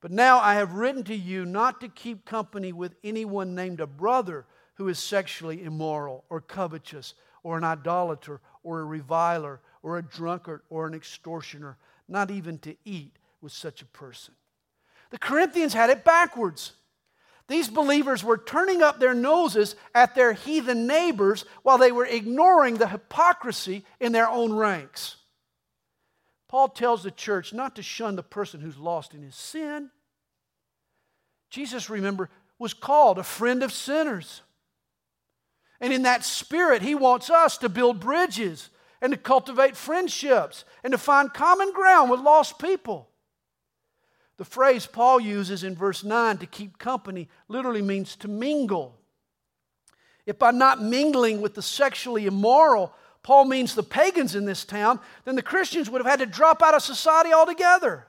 But 0.01 0.11
now 0.11 0.37
I 0.37 0.53
have 0.53 0.75
written 0.75 1.03
to 1.05 1.15
you 1.15 1.45
not 1.45 1.81
to 1.81 1.89
keep 1.89 2.25
company 2.25 2.73
with 2.73 2.93
anyone 3.03 3.55
named 3.55 3.79
a 3.79 3.87
brother 3.87 4.45
who 4.75 4.87
is 4.87 4.99
sexually 4.99 5.63
immoral, 5.63 6.25
or 6.29 6.41
covetous, 6.41 7.15
or 7.43 7.57
an 7.57 7.63
idolater, 7.63 8.41
or 8.63 8.79
a 8.79 8.85
reviler, 8.85 9.59
or 9.81 9.97
a 9.97 10.01
drunkard, 10.01 10.61
or 10.69 10.87
an 10.87 10.93
extortioner, 10.93 11.77
not 12.07 12.31
even 12.31 12.57
to 12.59 12.75
eat 12.85 13.17
with 13.41 13.51
such 13.51 13.81
a 13.81 13.85
person. 13.85 14.33
The 15.11 15.19
Corinthians 15.19 15.73
had 15.73 15.89
it 15.89 16.03
backwards. 16.03 16.73
These 17.47 17.67
believers 17.67 18.23
were 18.23 18.37
turning 18.37 18.81
up 18.81 18.99
their 18.99 19.13
noses 19.13 19.75
at 19.93 20.15
their 20.15 20.33
heathen 20.33 20.87
neighbors 20.87 21.45
while 21.61 21.77
they 21.77 21.91
were 21.91 22.05
ignoring 22.05 22.75
the 22.75 22.87
hypocrisy 22.87 23.85
in 23.99 24.13
their 24.13 24.29
own 24.29 24.53
ranks. 24.53 25.17
Paul 26.47 26.69
tells 26.69 27.03
the 27.03 27.11
church 27.11 27.51
not 27.51 27.75
to 27.75 27.83
shun 27.83 28.15
the 28.15 28.23
person 28.23 28.61
who's 28.61 28.77
lost 28.77 29.13
in 29.13 29.21
his 29.21 29.35
sin. 29.35 29.89
Jesus, 31.49 31.89
remember, 31.89 32.29
was 32.57 32.73
called 32.73 33.17
a 33.17 33.23
friend 33.23 33.61
of 33.61 33.73
sinners. 33.73 34.41
And 35.83 35.91
in 35.91 36.03
that 36.03 36.23
spirit, 36.23 36.81
he 36.81 36.95
wants 36.95 37.29
us 37.29 37.57
to 37.57 37.67
build 37.67 37.99
bridges 37.99 38.69
and 39.01 39.11
to 39.11 39.17
cultivate 39.17 39.75
friendships 39.75 40.63
and 40.81 40.93
to 40.93 40.97
find 40.97 41.33
common 41.33 41.73
ground 41.73 42.09
with 42.09 42.21
lost 42.21 42.57
people. 42.57 43.09
The 44.37 44.45
phrase 44.45 44.85
Paul 44.85 45.19
uses 45.19 45.65
in 45.65 45.75
verse 45.75 46.05
9 46.05 46.37
to 46.37 46.45
keep 46.45 46.77
company 46.77 47.27
literally 47.49 47.81
means 47.81 48.15
to 48.17 48.29
mingle. 48.29 48.97
If 50.25 50.39
by 50.39 50.51
not 50.51 50.81
mingling 50.81 51.41
with 51.41 51.53
the 51.53 51.61
sexually 51.61 52.27
immoral, 52.27 52.93
Paul 53.21 53.43
means 53.43 53.75
the 53.75 53.83
pagans 53.83 54.35
in 54.35 54.45
this 54.45 54.63
town, 54.63 55.01
then 55.25 55.35
the 55.35 55.41
Christians 55.41 55.89
would 55.89 55.99
have 55.99 56.09
had 56.09 56.25
to 56.25 56.33
drop 56.33 56.63
out 56.63 56.75
of 56.75 56.81
society 56.81 57.33
altogether. 57.33 58.07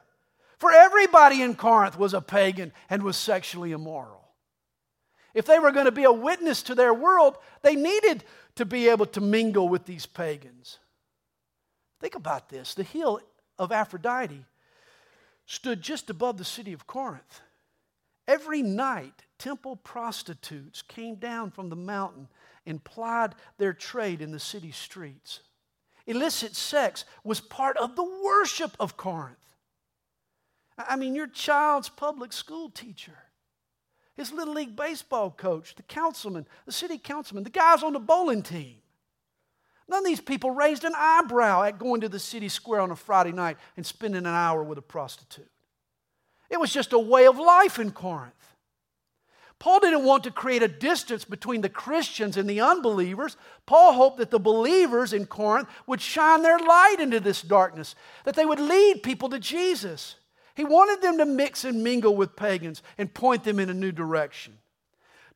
For 0.59 0.71
everybody 0.71 1.43
in 1.43 1.57
Corinth 1.57 1.99
was 1.99 2.15
a 2.15 2.21
pagan 2.21 2.73
and 2.89 3.03
was 3.03 3.17
sexually 3.17 3.73
immoral. 3.73 4.24
If 5.35 5.47
they 5.47 5.59
were 5.59 5.73
going 5.73 5.87
to 5.87 5.93
be 5.93 6.05
a 6.05 6.13
witness 6.13 6.63
to 6.65 6.75
their 6.75 6.95
world, 6.95 7.37
they 7.63 7.75
needed 7.75 8.25
to 8.55 8.65
be 8.65 8.89
able 8.89 9.07
to 9.07 9.21
mingle 9.21 9.69
with 9.69 9.85
these 9.85 10.07
pagans. 10.07 10.79
Think 12.01 12.15
about 12.15 12.49
this 12.49 12.75
the 12.75 12.83
hill 12.83 13.21
of 13.59 13.73
Aphrodite 13.73 14.45
stood 15.47 15.83
just 15.83 16.09
above 16.09 16.39
the 16.39 16.45
city 16.45 16.73
of 16.73 16.87
Corinth. 16.87 17.41
Every 18.27 18.63
night, 18.63 19.25
temple 19.39 19.77
prostitutes 19.77 20.81
came 20.83 21.17
down 21.17 21.51
from 21.51 21.69
the 21.69 21.77
mountain 21.77 22.29
and 22.65 22.83
plied 22.83 23.35
their 23.59 23.75
trade 23.75 24.23
in 24.23 24.33
the 24.33 24.41
city 24.41 24.71
streets. 24.71 25.41
Illicit 26.07 26.55
sex 26.55 27.05
was 27.25 27.41
part 27.41 27.77
of 27.77 27.97
the 27.97 28.21
worship 28.25 28.73
of 28.81 28.97
Corinth. 28.97 29.37
I 30.77 30.97
mean, 30.97 31.15
your 31.15 31.27
child's 31.27 31.89
public 31.89 32.33
school 32.33 32.71
teacher, 32.71 33.17
his 34.17 34.33
little 34.33 34.55
league 34.55 34.77
baseball 34.77 35.31
coach, 35.31 35.75
the 35.75 35.83
councilman, 35.83 36.47
the 36.67 36.73
city 36.73 36.99
councilman, 36.99 37.45
the 37.45 37.51
guys 37.51 37.83
on 37.83 37.93
the 37.93 37.99
bowling 37.99 38.43
team. 38.43 38.77
None 39.89 39.99
of 39.99 40.05
these 40.05 40.21
people 40.21 40.51
raised 40.51 40.85
an 40.85 40.95
eyebrow 40.97 41.65
at 41.65 41.79
going 41.79 42.01
to 42.01 42.09
the 42.09 42.19
city 42.19 42.49
square 42.49 42.81
on 42.81 42.91
a 42.91 42.97
Friday 42.97 43.33
night 43.33 43.59
and 43.77 43.85
spending 43.85 44.21
an 44.21 44.27
hour 44.27 44.63
with 44.63 44.79
a 44.79 44.83
prostitute. 44.83 45.51
It 46.49 46.61
was 46.61 46.73
just 46.73 46.93
a 46.93 46.99
way 46.99 47.27
of 47.27 47.39
life 47.39 47.79
in 47.79 47.91
Corinth. 47.91 48.33
Paul 49.59 49.81
didn't 49.81 50.05
want 50.05 50.25
to 50.25 50.31
create 50.31 50.63
a 50.63 50.69
distance 50.69 51.25
between 51.25 51.61
the 51.61 51.69
Christians 51.69 52.37
and 52.37 52.49
the 52.49 52.61
unbelievers. 52.61 53.37
Paul 53.67 53.95
hoped 53.95 54.19
that 54.19 54.31
the 54.31 54.39
believers 54.39 55.13
in 55.13 55.27
Corinth 55.27 55.69
would 55.87 56.01
shine 56.01 56.43
their 56.43 56.59
light 56.59 56.97
into 56.99 57.21
this 57.21 57.41
darkness, 57.41 57.95
that 58.25 58.35
they 58.35 58.45
would 58.45 58.61
lead 58.61 59.03
people 59.03 59.29
to 59.31 59.39
Jesus. 59.39 60.17
He 60.55 60.65
wanted 60.65 61.03
them 61.03 61.19
to 61.19 61.25
mix 61.25 61.65
and 61.65 61.83
mingle 61.83 62.15
with 62.15 62.37
pagans 62.37 62.83
and 62.97 63.13
point 63.13 63.45
them 63.45 63.59
in 63.59 63.71
a 63.71 63.75
new 63.75 63.93
direction. 63.93 64.59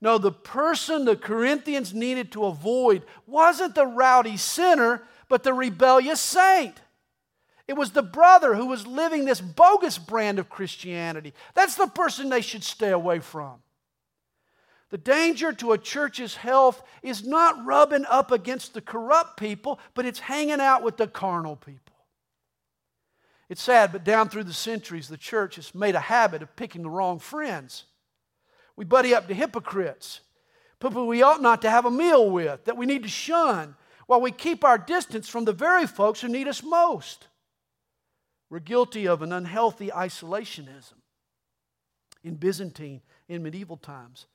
No, 0.01 0.17
the 0.17 0.33
person 0.33 1.05
the 1.05 1.17
Corinthians 1.17 1.93
needed 1.93 2.31
to 2.33 2.45
avoid 2.45 3.03
wasn't 3.27 3.75
the 3.75 3.87
rowdy 3.87 4.37
sinner, 4.37 5.03
but 5.29 5.43
the 5.43 5.53
rebellious 5.53 6.21
saint. 6.21 6.81
It 7.67 7.77
was 7.77 7.91
the 7.91 8.03
brother 8.03 8.55
who 8.55 8.67
was 8.67 8.87
living 8.87 9.25
this 9.25 9.41
bogus 9.41 9.99
brand 9.99 10.39
of 10.39 10.49
Christianity. 10.49 11.35
That's 11.55 11.75
the 11.75 11.89
person 11.89 12.29
they 12.29 12.41
should 12.41 12.65
stay 12.65 12.91
away 12.91 13.19
from. 13.19 13.57
The 14.91 14.99
danger 14.99 15.53
to 15.53 15.73
a 15.73 15.79
church's 15.79 16.37
health 16.37 16.83
is 17.03 17.27
not 17.27 17.67
rubbing 17.67 18.07
up 18.07 18.33
against 18.33 18.73
the 18.73 18.81
corrupt 18.81 19.39
people, 19.39 19.79
but 19.93 20.07
it's 20.07 20.21
hanging 20.21 20.61
out 20.61 20.83
with 20.83 20.97
the 20.97 21.07
carnal 21.07 21.57
people. 21.57 21.88
It's 23.49 23.63
sad, 23.63 23.93
but 23.93 24.05
down 24.05 24.29
through 24.29 24.45
the 24.45 24.53
centuries, 24.53 25.09
the 25.09 25.17
church 25.17 25.57
has 25.57 25.75
made 25.75 25.95
a 25.95 26.01
habit 26.01 26.43
of 26.43 26.55
picking 26.55 26.83
the 26.83 26.91
wrong 26.91 27.19
friends. 27.19 27.85
We 28.77 28.85
buddy 28.85 29.15
up 29.15 29.27
to 29.29 29.35
hypocrites, 29.35 30.21
people 30.81 31.07
we 31.07 31.23
ought 31.23 31.43
not 31.43 31.63
to 31.63 31.71
have 31.71 31.87
a 31.87 31.91
meal 31.91 32.31
with, 32.31 32.65
that 32.67 32.77
we 32.77 32.87
need 32.87 33.03
to 33.03 33.09
shun, 33.09 33.75
while 34.07 34.21
we 34.21 34.33
keep 34.33 34.65
our 34.65 34.79
distance 34.79 35.29
from 35.29 35.45
the 35.45 35.53
very 35.53 35.87
folks 35.87 36.21
who 36.21 36.29
need 36.29 36.49
us 36.49 36.63
most. 36.63 37.29
We're 38.51 38.61
guilty 38.61 39.07
of 39.07 39.23
an 39.23 39.33
unhealthy 39.33 39.89
isolationism. 39.89 40.95
In 42.25 42.37
Byzantine, 42.37 43.03
in 43.29 43.43
medieval 43.43 43.77
times, 43.77 44.27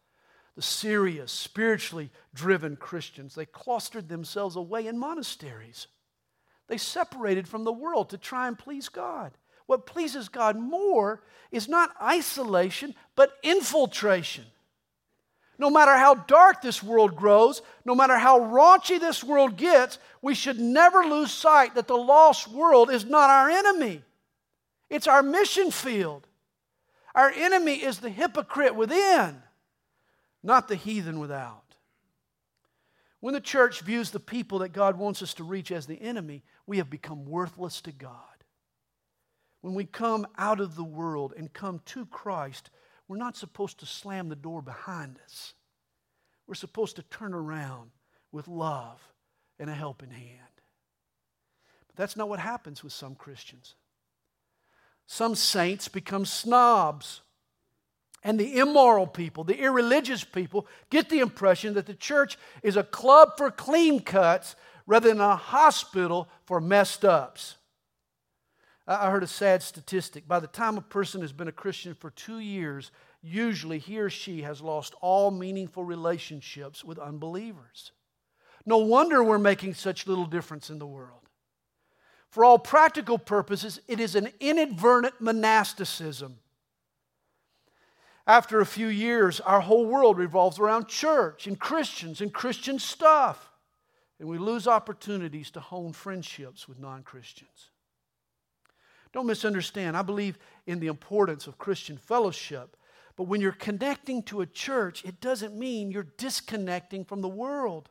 the 0.56 0.62
serious, 0.62 1.32
spiritually 1.32 2.12
driven 2.34 2.76
Christians, 2.76 3.34
they 3.36 3.46
clustered 3.46 4.10
themselves 4.10 4.56
away 4.56 4.88
in 4.88 4.98
monasteries. 4.98 5.88
They 6.74 6.78
separated 6.80 7.48
from 7.48 7.66
the 7.66 7.72
world 7.72 8.10
to 8.10 8.18
try 8.18 8.48
and 8.48 8.58
please 8.58 8.90
God. 8.90 9.32
What 9.68 9.86
pleases 9.86 10.28
God 10.28 10.58
more 10.58 11.22
is 11.52 11.70
not 11.70 11.94
isolation, 12.02 12.96
but 13.16 13.38
infiltration. 13.44 14.46
No 15.60 15.70
matter 15.70 15.96
how 15.96 16.16
dark 16.16 16.64
this 16.64 16.82
world 16.82 17.16
grows, 17.16 17.62
no 17.86 17.94
matter 17.94 18.18
how 18.18 18.40
raunchy 18.40 19.00
this 19.00 19.24
world 19.24 19.56
gets, 19.56 20.00
we 20.24 20.34
should 20.34 20.60
never 20.60 21.04
lose 21.04 21.30
sight 21.30 21.76
that 21.76 21.86
the 21.86 21.96
lost 21.96 22.48
world 22.48 22.90
is 22.90 23.06
not 23.06 23.30
our 23.30 23.52
enemy. 23.52 24.02
It's 24.90 25.08
our 25.08 25.22
mission 25.22 25.70
field. 25.70 26.26
Our 27.14 27.30
enemy 27.30 27.84
is 27.84 28.00
the 28.00 28.10
hypocrite 28.10 28.74
within, 28.74 29.44
not 30.42 30.68
the 30.68 30.76
heathen 30.76 31.20
without. 31.20 31.76
When 33.20 33.36
the 33.36 33.40
church 33.40 33.82
views 33.82 34.10
the 34.10 34.20
people 34.20 34.60
that 34.60 34.74
God 34.74 34.98
wants 34.98 35.22
us 35.22 35.36
to 35.36 35.44
reach 35.44 35.72
as 35.72 35.86
the 35.86 36.02
enemy, 36.02 36.42
we 36.66 36.78
have 36.78 36.90
become 36.90 37.26
worthless 37.26 37.82
to 37.82 37.92
God. 37.92 38.18
When 39.62 39.74
we 39.74 39.86
come 39.86 40.28
out 40.38 40.60
of 40.60 40.76
the 40.76 40.84
world 40.84 41.34
and 41.38 41.52
come 41.52 41.82
to 41.86 42.06
Christ, 42.06 42.70
we're 43.08 43.18
not 43.18 43.38
supposed 43.38 43.80
to 43.80 43.86
slam 43.86 44.30
the 44.30 44.36
door 44.36 44.62
behind 44.62 45.20
us. 45.26 45.54
We're 46.48 46.56
supposed 46.56 46.98
to 46.98 47.04
turn 47.04 47.34
around 47.34 47.92
with 48.32 48.48
love 48.48 49.02
and 49.60 49.70
a 49.70 49.74
helping 49.74 50.12
hand. 50.12 50.40
But 51.88 51.96
that's 51.96 52.18
not 52.18 52.30
what 52.30 52.40
happens 52.40 52.84
with 52.84 52.94
some 52.94 53.16
Christians. 53.16 53.76
Some 55.06 55.36
saints 55.36 55.88
become 55.88 56.26
snobs. 56.26 57.22
And 58.26 58.40
the 58.40 58.58
immoral 58.58 59.06
people, 59.06 59.44
the 59.44 59.60
irreligious 59.60 60.24
people, 60.24 60.66
get 60.90 61.10
the 61.10 61.20
impression 61.20 61.74
that 61.74 61.86
the 61.86 61.94
church 61.94 62.38
is 62.62 62.78
a 62.78 62.84
club 62.84 63.34
for 63.38 63.52
clean 63.52 64.00
cuts 64.00 64.56
rather 64.86 65.10
than 65.10 65.22
a 65.22 65.36
hospital 65.36 66.28
for 66.46 66.60
messed 66.60 67.06
ups. 67.06 67.56
I 68.86 69.10
heard 69.10 69.24
a 69.24 69.28
sad 69.28 69.64
statistic. 69.64 70.28
By 70.28 70.40
the 70.40 70.48
time 70.48 70.78
a 70.78 70.82
person 70.82 71.22
has 71.22 71.32
been 71.32 71.48
a 71.48 71.54
Christian 71.54 71.94
for 71.94 72.10
two 72.10 72.40
years, 72.40 72.92
usually 73.22 73.80
he 73.80 73.98
or 74.00 74.10
she 74.10 74.42
has 74.42 74.62
lost 74.62 74.94
all 75.00 75.32
meaningful 75.32 75.86
relationships 75.86 76.84
with 76.84 77.00
unbelievers. 77.00 77.94
No 78.66 78.80
wonder 78.80 79.24
we're 79.24 79.40
making 79.40 79.74
such 79.74 80.06
little 80.08 80.26
difference 80.26 80.70
in 80.70 80.80
the 80.80 80.86
world. 80.86 81.22
For 82.30 82.44
all 82.44 82.60
practical 82.60 83.18
purposes, 83.18 83.80
it 83.88 84.00
is 84.00 84.16
an 84.16 84.30
inadvertent 84.40 85.22
monasticism. 85.22 86.40
After 88.26 88.60
a 88.60 88.66
few 88.66 88.88
years, 88.88 89.40
our 89.40 89.62
whole 89.62 89.86
world 89.86 90.18
revolves 90.18 90.60
around 90.60 90.88
church 90.88 91.46
and 91.46 91.60
Christians 91.60 92.22
and 92.22 92.34
Christian 92.34 92.80
stuff. 92.80 93.50
And 94.20 94.30
we 94.30 94.38
lose 94.38 94.68
opportunities 94.68 95.52
to 95.52 95.60
hone 95.60 95.94
friendships 95.94 96.68
with 96.68 96.80
non 96.80 97.04
Christians. 97.04 97.70
Don't 99.12 99.28
misunderstand. 99.28 99.96
I 99.96 100.02
believe 100.02 100.38
in 100.66 100.80
the 100.80 100.88
importance 100.88 101.48
of 101.48 101.58
Christian 101.58 101.98
fellowship. 101.98 102.76
But 103.16 103.26
when 103.26 103.42
you're 103.42 103.52
connecting 103.52 104.24
to 104.24 104.42
a 104.42 104.46
church, 104.46 105.06
it 105.06 105.22
doesn't 105.22 105.56
mean 105.56 105.92
you're 105.92 106.08
disconnecting 106.18 107.06
from 107.06 107.22
the 107.22 107.30
world. 107.30 107.90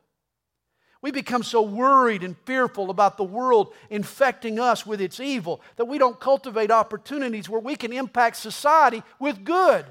We 1.00 1.10
become 1.10 1.42
so 1.42 1.62
worried 1.62 2.22
and 2.22 2.36
fearful 2.44 2.88
about 2.88 3.16
the 3.16 3.24
world 3.24 3.74
infecting 3.90 4.60
us 4.60 4.86
with 4.86 5.00
its 5.00 5.18
evil 5.18 5.60
that 5.76 5.86
we 5.86 5.98
don't 5.98 6.18
cultivate 6.18 6.70
opportunities 6.70 7.48
where 7.48 7.60
we 7.60 7.74
can 7.74 7.92
impact 7.92 8.36
society 8.36 9.02
with 9.18 9.44
good. 9.44 9.84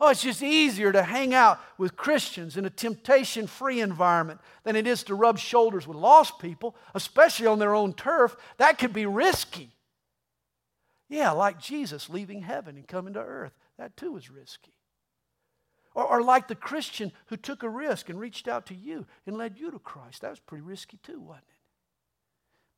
Oh, 0.00 0.08
it's 0.10 0.22
just 0.22 0.42
easier 0.42 0.90
to 0.90 1.04
hang 1.04 1.34
out 1.34 1.60
with 1.78 1.96
Christians 1.96 2.56
in 2.56 2.64
a 2.64 2.70
temptation 2.70 3.46
free 3.46 3.80
environment 3.80 4.40
than 4.64 4.74
it 4.74 4.86
is 4.86 5.04
to 5.04 5.14
rub 5.14 5.38
shoulders 5.38 5.86
with 5.86 5.96
lost 5.96 6.38
people, 6.40 6.74
especially 6.94 7.46
on 7.46 7.60
their 7.60 7.74
own 7.74 7.92
turf. 7.92 8.36
That 8.58 8.78
could 8.78 8.92
be 8.92 9.06
risky. 9.06 9.70
Yeah, 11.08 11.30
like 11.30 11.60
Jesus 11.60 12.10
leaving 12.10 12.42
heaven 12.42 12.76
and 12.76 12.88
coming 12.88 13.14
to 13.14 13.20
earth. 13.20 13.52
That 13.78 13.96
too 13.96 14.16
is 14.16 14.30
risky. 14.30 14.74
Or, 15.94 16.04
or 16.04 16.22
like 16.22 16.48
the 16.48 16.56
Christian 16.56 17.12
who 17.26 17.36
took 17.36 17.62
a 17.62 17.68
risk 17.68 18.08
and 18.08 18.18
reached 18.18 18.48
out 18.48 18.66
to 18.66 18.74
you 18.74 19.06
and 19.26 19.36
led 19.36 19.58
you 19.58 19.70
to 19.70 19.78
Christ. 19.78 20.22
That 20.22 20.30
was 20.30 20.40
pretty 20.40 20.62
risky 20.62 20.98
too, 21.02 21.20
wasn't 21.20 21.44
it? 21.48 21.54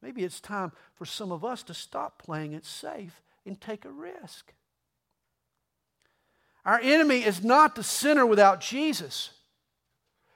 Maybe 0.03 0.23
it's 0.23 0.41
time 0.41 0.73
for 0.95 1.07
some 1.07 1.33
of 1.33 1.45
us 1.45 1.63
to 1.65 1.75
stop 1.75 2.23
playing 2.23 2.53
it 2.53 2.67
safe 2.67 3.23
and 3.47 3.59
take 3.59 3.87
a 3.87 3.91
risk. 3.91 4.53
Our 6.67 6.81
enemy 6.81 7.25
is 7.25 7.45
not 7.45 7.77
the 7.77 7.85
sinner 7.85 8.27
without 8.27 8.61
Jesus. 8.61 9.31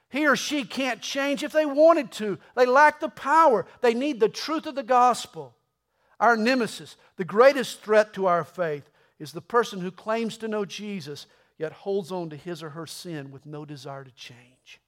He 0.09 0.27
or 0.27 0.37
she 0.37 0.65
can't 0.65 1.03
change 1.03 1.43
if 1.43 1.53
they 1.53 1.67
wanted 1.67 2.13
to. 2.13 2.39
They 2.55 2.67
lack 2.67 3.01
the 3.01 3.09
power. 3.09 3.67
They 3.81 3.95
need 3.95 4.21
the 4.21 4.29
truth 4.29 4.67
of 4.67 4.77
the 4.77 4.85
gospel. 4.85 5.57
Our 6.21 6.37
nemesis, 6.37 6.97
the 7.17 7.25
greatest 7.25 7.83
threat 7.83 8.13
to 8.15 8.27
our 8.27 8.45
faith, 8.45 8.89
is 9.19 9.33
the 9.33 9.41
person 9.41 9.81
who 9.81 9.91
claims 9.91 10.37
to 10.39 10.49
know 10.49 10.65
Jesus 10.65 11.27
yet 11.59 11.73
holds 11.73 12.13
on 12.13 12.31
to 12.31 12.37
his 12.37 12.63
or 12.63 12.71
her 12.71 12.87
sin 12.87 13.33
with 13.33 13.45
no 13.45 13.65
desire 13.65 14.05
to 14.05 14.13
change. 14.13 14.81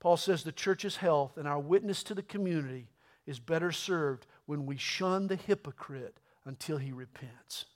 Paul 0.00 0.16
says 0.16 0.42
the 0.42 0.52
church's 0.52 0.96
health 0.96 1.36
and 1.36 1.46
our 1.46 1.60
witness 1.60 2.02
to 2.04 2.14
the 2.14 2.22
community 2.22 2.88
is 3.26 3.38
better 3.38 3.70
served 3.70 4.26
when 4.46 4.66
we 4.66 4.76
shun 4.76 5.28
the 5.28 5.36
hypocrite 5.36 6.18
until 6.44 6.78
he 6.78 6.92
repents. 6.92 7.66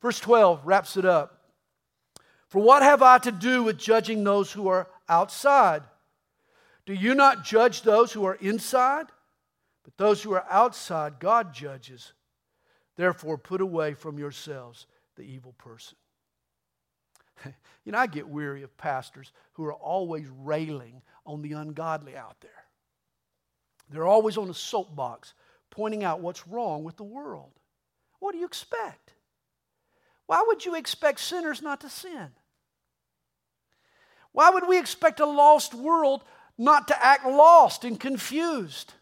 Verse 0.00 0.20
12 0.20 0.66
wraps 0.66 0.96
it 0.96 1.04
up. 1.04 1.38
For 2.48 2.60
what 2.60 2.82
have 2.82 3.02
I 3.02 3.18
to 3.18 3.32
do 3.32 3.62
with 3.62 3.78
judging 3.78 4.24
those 4.24 4.52
who 4.52 4.68
are 4.68 4.88
outside? 5.08 5.82
Do 6.86 6.94
you 6.94 7.14
not 7.14 7.44
judge 7.44 7.82
those 7.82 8.12
who 8.12 8.24
are 8.24 8.36
inside? 8.36 9.06
But 9.84 9.96
those 9.96 10.22
who 10.22 10.32
are 10.32 10.46
outside, 10.48 11.18
God 11.18 11.52
judges. 11.52 12.12
Therefore, 12.96 13.38
put 13.38 13.60
away 13.60 13.94
from 13.94 14.18
yourselves 14.18 14.86
the 15.16 15.22
evil 15.22 15.52
person. 15.58 15.96
you 17.84 17.92
know, 17.92 17.98
I 17.98 18.06
get 18.06 18.28
weary 18.28 18.62
of 18.62 18.76
pastors 18.76 19.32
who 19.52 19.64
are 19.64 19.74
always 19.74 20.26
railing 20.28 21.02
on 21.26 21.42
the 21.42 21.52
ungodly 21.52 22.16
out 22.16 22.40
there. 22.40 22.50
They're 23.90 24.06
always 24.06 24.36
on 24.36 24.50
a 24.50 24.54
soapbox 24.54 25.34
pointing 25.70 26.04
out 26.04 26.20
what's 26.20 26.46
wrong 26.46 26.84
with 26.84 26.96
the 26.96 27.04
world. 27.04 27.50
What 28.20 28.32
do 28.32 28.38
you 28.38 28.46
expect? 28.46 29.12
Why 30.28 30.44
would 30.46 30.66
you 30.66 30.74
expect 30.74 31.20
sinners 31.20 31.62
not 31.62 31.80
to 31.80 31.88
sin? 31.88 32.28
Why 34.32 34.50
would 34.50 34.68
we 34.68 34.78
expect 34.78 35.20
a 35.20 35.26
lost 35.26 35.72
world 35.72 36.22
not 36.58 36.86
to 36.88 37.04
act 37.04 37.26
lost 37.26 37.82
and 37.82 37.98
confused? 37.98 38.92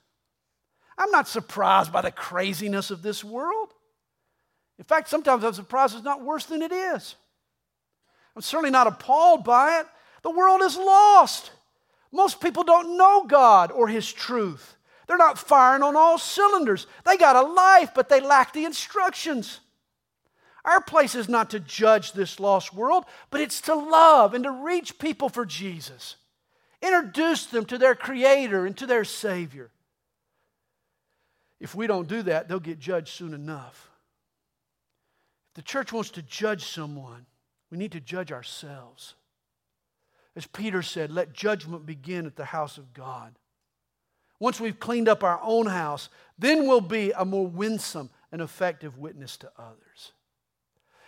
I'm 0.97 1.11
not 1.11 1.27
surprised 1.27 1.93
by 1.93 2.03
the 2.03 2.12
craziness 2.12 2.93
of 2.93 3.03
this 3.03 3.24
world. 3.24 3.74
In 4.79 4.85
fact, 4.85 5.09
sometimes 5.09 5.43
I'm 5.43 5.53
surprised 5.53 5.97
it's 5.97 6.05
not 6.05 6.24
worse 6.24 6.47
than 6.47 6.62
it 6.62 6.70
is. 6.70 7.16
I'm 8.37 8.43
certainly 8.43 8.70
not 8.70 8.87
appalled 8.87 9.43
by 9.43 9.81
it. 9.81 9.87
The 10.22 10.31
world 10.31 10.62
is 10.62 10.77
lost. 10.77 11.51
Most 12.12 12.41
people 12.41 12.62
don't 12.62 12.97
know 12.97 13.24
God 13.24 13.72
or 13.72 13.89
His 13.89 14.12
truth. 14.12 14.77
They're 15.09 15.16
not 15.16 15.39
firing 15.39 15.83
on 15.83 15.97
all 15.97 16.18
cylinders. 16.18 16.87
They 17.05 17.16
got 17.16 17.35
a 17.35 17.43
life, 17.43 17.91
but 17.97 18.09
they 18.09 18.20
lack 18.20 18.53
the 18.53 18.64
instructions. 18.64 19.59
Our 20.66 20.80
place 20.80 21.14
is 21.14 21.28
not 21.28 21.50
to 21.50 21.60
judge 21.60 22.12
this 22.12 22.40
lost 22.40 22.74
world, 22.74 23.04
but 23.30 23.40
it's 23.40 23.60
to 23.62 23.74
love 23.74 24.34
and 24.34 24.42
to 24.42 24.50
reach 24.50 24.98
people 24.98 25.28
for 25.28 25.46
Jesus. 25.46 26.16
Introduce 26.82 27.46
them 27.46 27.64
to 27.66 27.78
their 27.78 27.94
Creator 27.94 28.66
and 28.66 28.76
to 28.76 28.86
their 28.86 29.04
Savior. 29.04 29.70
If 31.60 31.76
we 31.76 31.86
don't 31.86 32.08
do 32.08 32.20
that, 32.22 32.48
they'll 32.48 32.58
get 32.58 32.80
judged 32.80 33.08
soon 33.08 33.32
enough. 33.32 33.88
If 35.50 35.54
the 35.54 35.62
church 35.62 35.92
wants 35.92 36.10
to 36.10 36.22
judge 36.22 36.64
someone, 36.64 37.26
we 37.70 37.78
need 37.78 37.92
to 37.92 38.00
judge 38.00 38.32
ourselves. 38.32 39.14
As 40.34 40.46
Peter 40.46 40.82
said, 40.82 41.12
let 41.12 41.32
judgment 41.32 41.86
begin 41.86 42.26
at 42.26 42.36
the 42.36 42.44
house 42.44 42.76
of 42.76 42.92
God. 42.92 43.38
Once 44.40 44.60
we've 44.60 44.80
cleaned 44.80 45.08
up 45.08 45.22
our 45.22 45.40
own 45.42 45.66
house, 45.66 46.08
then 46.38 46.66
we'll 46.66 46.80
be 46.80 47.12
a 47.12 47.24
more 47.24 47.46
winsome 47.46 48.10
and 48.32 48.42
effective 48.42 48.98
witness 48.98 49.36
to 49.38 49.50
others. 49.56 50.12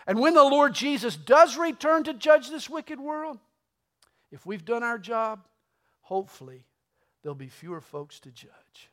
And 0.08 0.18
when 0.18 0.32
the 0.32 0.42
Lord 0.42 0.74
Jesus 0.74 1.16
does 1.16 1.58
return 1.58 2.02
to 2.04 2.14
judge 2.14 2.48
this 2.48 2.70
wicked 2.70 2.98
world, 2.98 3.38
if 4.32 4.46
we've 4.46 4.64
done 4.64 4.82
our 4.82 4.98
job, 4.98 5.46
hopefully 6.00 6.64
there'll 7.22 7.34
be 7.34 7.48
fewer 7.48 7.82
folks 7.82 8.18
to 8.20 8.30
judge. 8.30 8.88